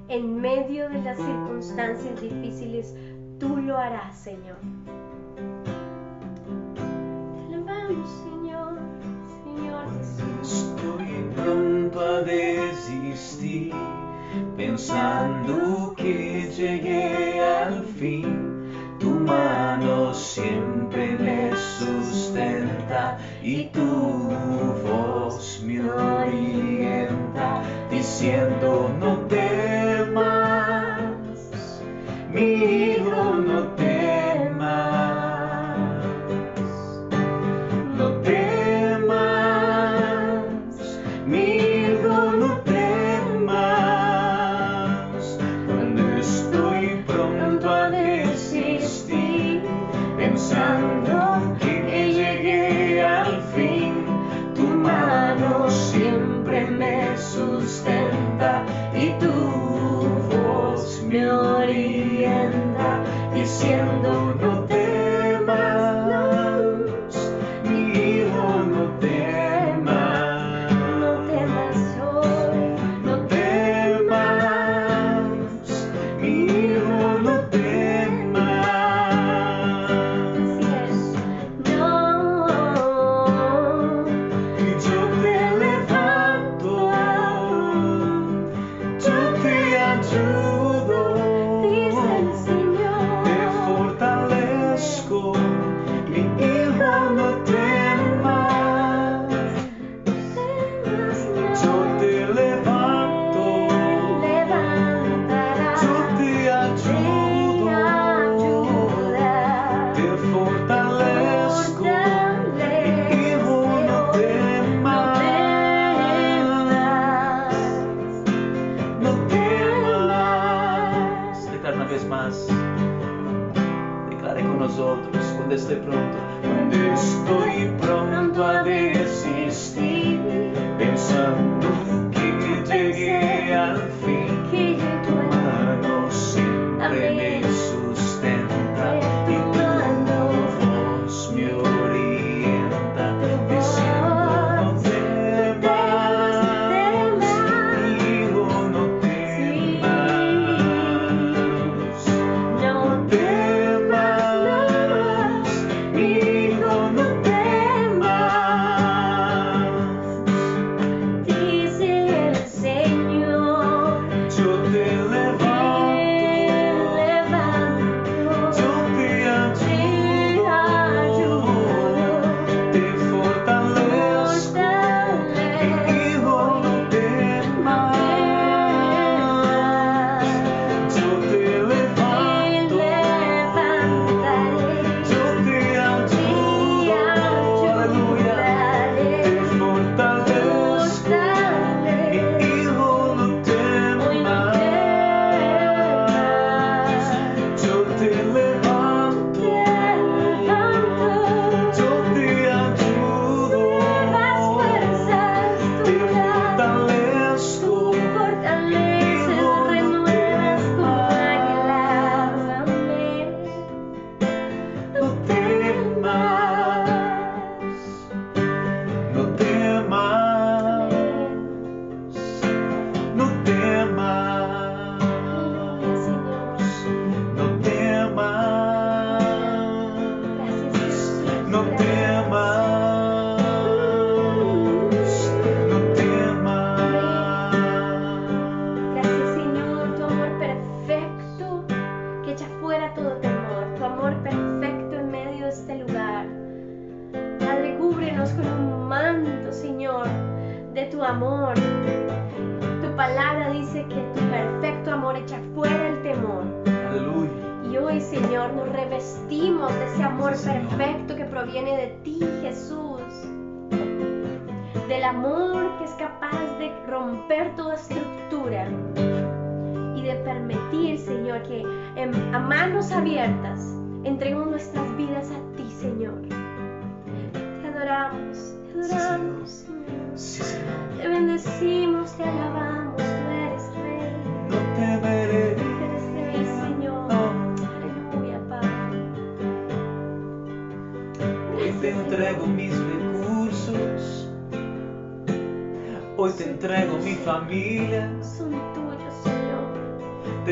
En 0.07 0.41
medio 0.41 0.89
de 0.89 1.01
las 1.03 1.17
circunstancias 1.17 2.19
difíciles, 2.19 2.95
tú 3.39 3.57
lo 3.57 3.77
harás, 3.77 4.17
Señor. 4.17 4.57
Te 6.75 7.55
alabamos, 7.55 8.09
Señor, 8.09 8.40
Estoy 10.41 11.25
pronto 11.35 11.99
a 11.99 12.21
desistir, 12.21 13.73
pensando 14.57 15.93
que 15.95 16.51
llegué 16.55 17.39
al 17.39 17.85
fin. 17.85 18.51
Tu 18.99 19.09
mano 19.09 20.13
siempre 20.13 21.17
me 21.17 21.51
sustenta 21.55 23.17
y 23.41 23.65
tu 23.65 24.29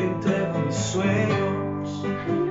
Te 0.00 0.06
entrego 0.06 0.58
mis 0.60 0.74
sueños. 0.76 2.49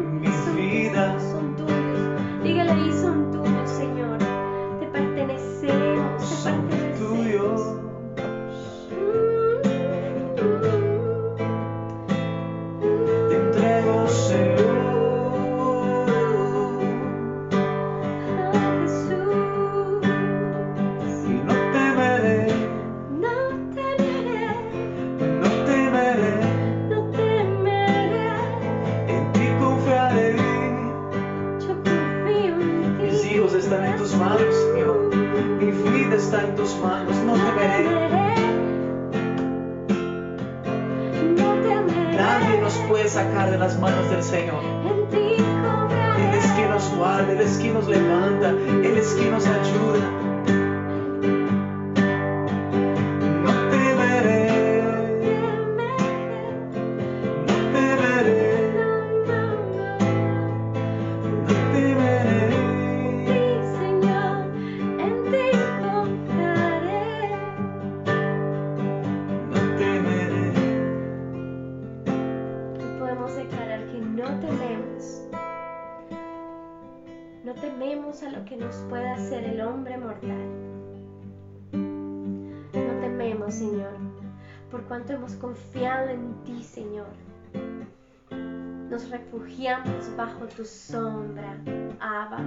Bajo 90.15 90.45
tu 90.47 90.63
sombra, 90.65 91.57
Abba. 91.99 92.39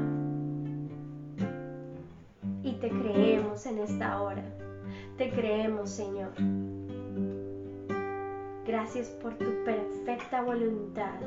Y 2.63 2.73
te 2.73 2.89
creemos 2.91 3.67
en 3.67 3.79
esta 3.79 4.21
hora. 4.23 4.43
Te 5.19 5.31
creemos, 5.31 5.91
Señor. 5.91 6.31
Gracias 8.67 9.09
por 9.09 9.35
tu 9.35 9.65
perfecta 9.65 10.43
voluntad, 10.43 11.19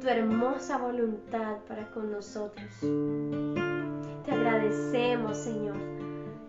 tu 0.00 0.08
hermosa 0.08 0.78
voluntad 0.78 1.56
para 1.66 1.90
con 1.90 2.12
nosotros. 2.12 2.70
Te 4.24 4.30
agradecemos, 4.30 5.36
Señor. 5.36 5.76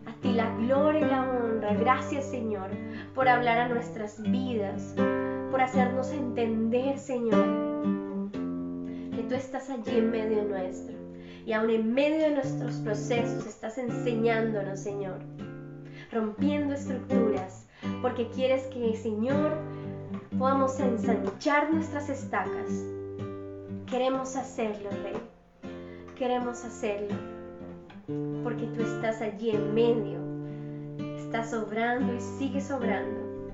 A 0.06 0.14
ti 0.22 0.32
la 0.34 0.56
gloria 0.58 1.02
y 1.02 1.10
la 1.10 1.22
honra. 1.24 1.74
Gracias, 1.74 2.26
Señor, 2.26 2.70
por 3.16 3.28
hablar 3.28 3.58
a 3.58 3.68
nuestras 3.68 4.22
vidas, 4.22 4.94
por 5.50 5.62
hacernos 5.62 6.12
entender, 6.12 7.00
Señor, 7.00 7.65
tú 9.28 9.36
estás 9.36 9.70
allí 9.70 9.98
en 9.98 10.12
medio 10.12 10.44
nuestro. 10.44 10.96
Y 11.46 11.54
aún 11.54 11.70
en 11.70 11.94
medio 11.94 12.30
de 12.30 12.32
nuestros 12.32 12.76
procesos 12.78 13.46
estás 13.46 13.78
enseñándonos, 13.78 14.80
Señor, 14.80 15.20
rompiendo 16.12 16.74
estructuras, 16.74 17.68
porque 18.02 18.28
quieres 18.30 18.64
que, 18.68 18.96
Señor, 18.98 19.52
podamos 20.38 20.80
ensanchar 20.80 21.72
nuestras 21.72 22.10
estacas. 22.10 22.84
Queremos 23.86 24.36
hacerlo, 24.36 24.90
Rey. 25.04 25.18
Queremos 26.16 26.64
hacerlo. 26.66 27.16
Porque 28.44 28.66
tú 28.68 28.82
estás 28.82 29.22
allí 29.22 29.52
en 29.52 29.74
medio. 29.74 30.20
Estás 31.18 31.54
obrando 31.54 32.14
y 32.14 32.22
sigues 32.22 32.72
obrando. 32.72 33.54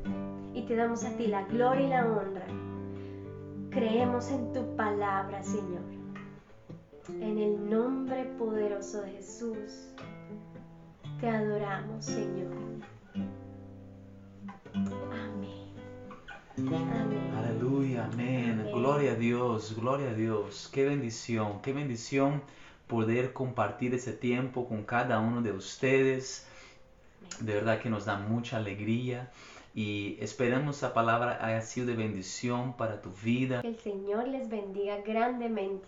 Y 0.53 0.63
te 0.63 0.75
damos 0.75 1.03
a 1.03 1.09
ti 1.17 1.27
la 1.27 1.43
gloria 1.43 1.85
y 1.85 1.89
la 1.89 2.05
honra. 2.05 2.60
Creemos 3.71 4.29
en 4.31 4.51
tu 4.51 4.75
palabra, 4.75 5.41
Señor. 5.41 5.83
En 7.07 7.37
el 7.37 7.69
nombre 7.69 8.25
poderoso 8.37 9.01
de 9.01 9.11
Jesús. 9.13 9.93
Te 11.21 11.29
adoramos, 11.29 12.03
Señor. 12.03 12.51
Amén. 14.75 15.71
Amén. 16.57 17.33
Aleluya, 17.37 18.09
amén. 18.11 18.59
Amén. 18.59 18.73
Gloria 18.73 19.13
a 19.13 19.15
Dios, 19.15 19.73
gloria 19.77 20.09
a 20.09 20.13
Dios. 20.15 20.69
Qué 20.73 20.83
bendición, 20.83 21.61
qué 21.61 21.71
bendición 21.71 22.41
poder 22.87 23.31
compartir 23.31 23.93
ese 23.93 24.11
tiempo 24.11 24.67
con 24.67 24.83
cada 24.83 25.21
uno 25.21 25.41
de 25.41 25.53
ustedes. 25.53 26.45
De 27.39 27.53
verdad 27.53 27.79
que 27.79 27.89
nos 27.89 28.03
da 28.03 28.17
mucha 28.17 28.57
alegría 28.57 29.31
y 29.73 30.17
esperamos 30.19 30.77
esa 30.77 30.93
palabra 30.93 31.39
haya 31.41 31.61
sido 31.61 31.87
de 31.87 31.95
bendición 31.95 32.73
para 32.77 33.01
tu 33.01 33.11
vida. 33.23 33.61
Que 33.61 33.69
el 33.69 33.79
Señor 33.79 34.27
les 34.27 34.49
bendiga 34.49 34.97
grandemente. 35.01 35.87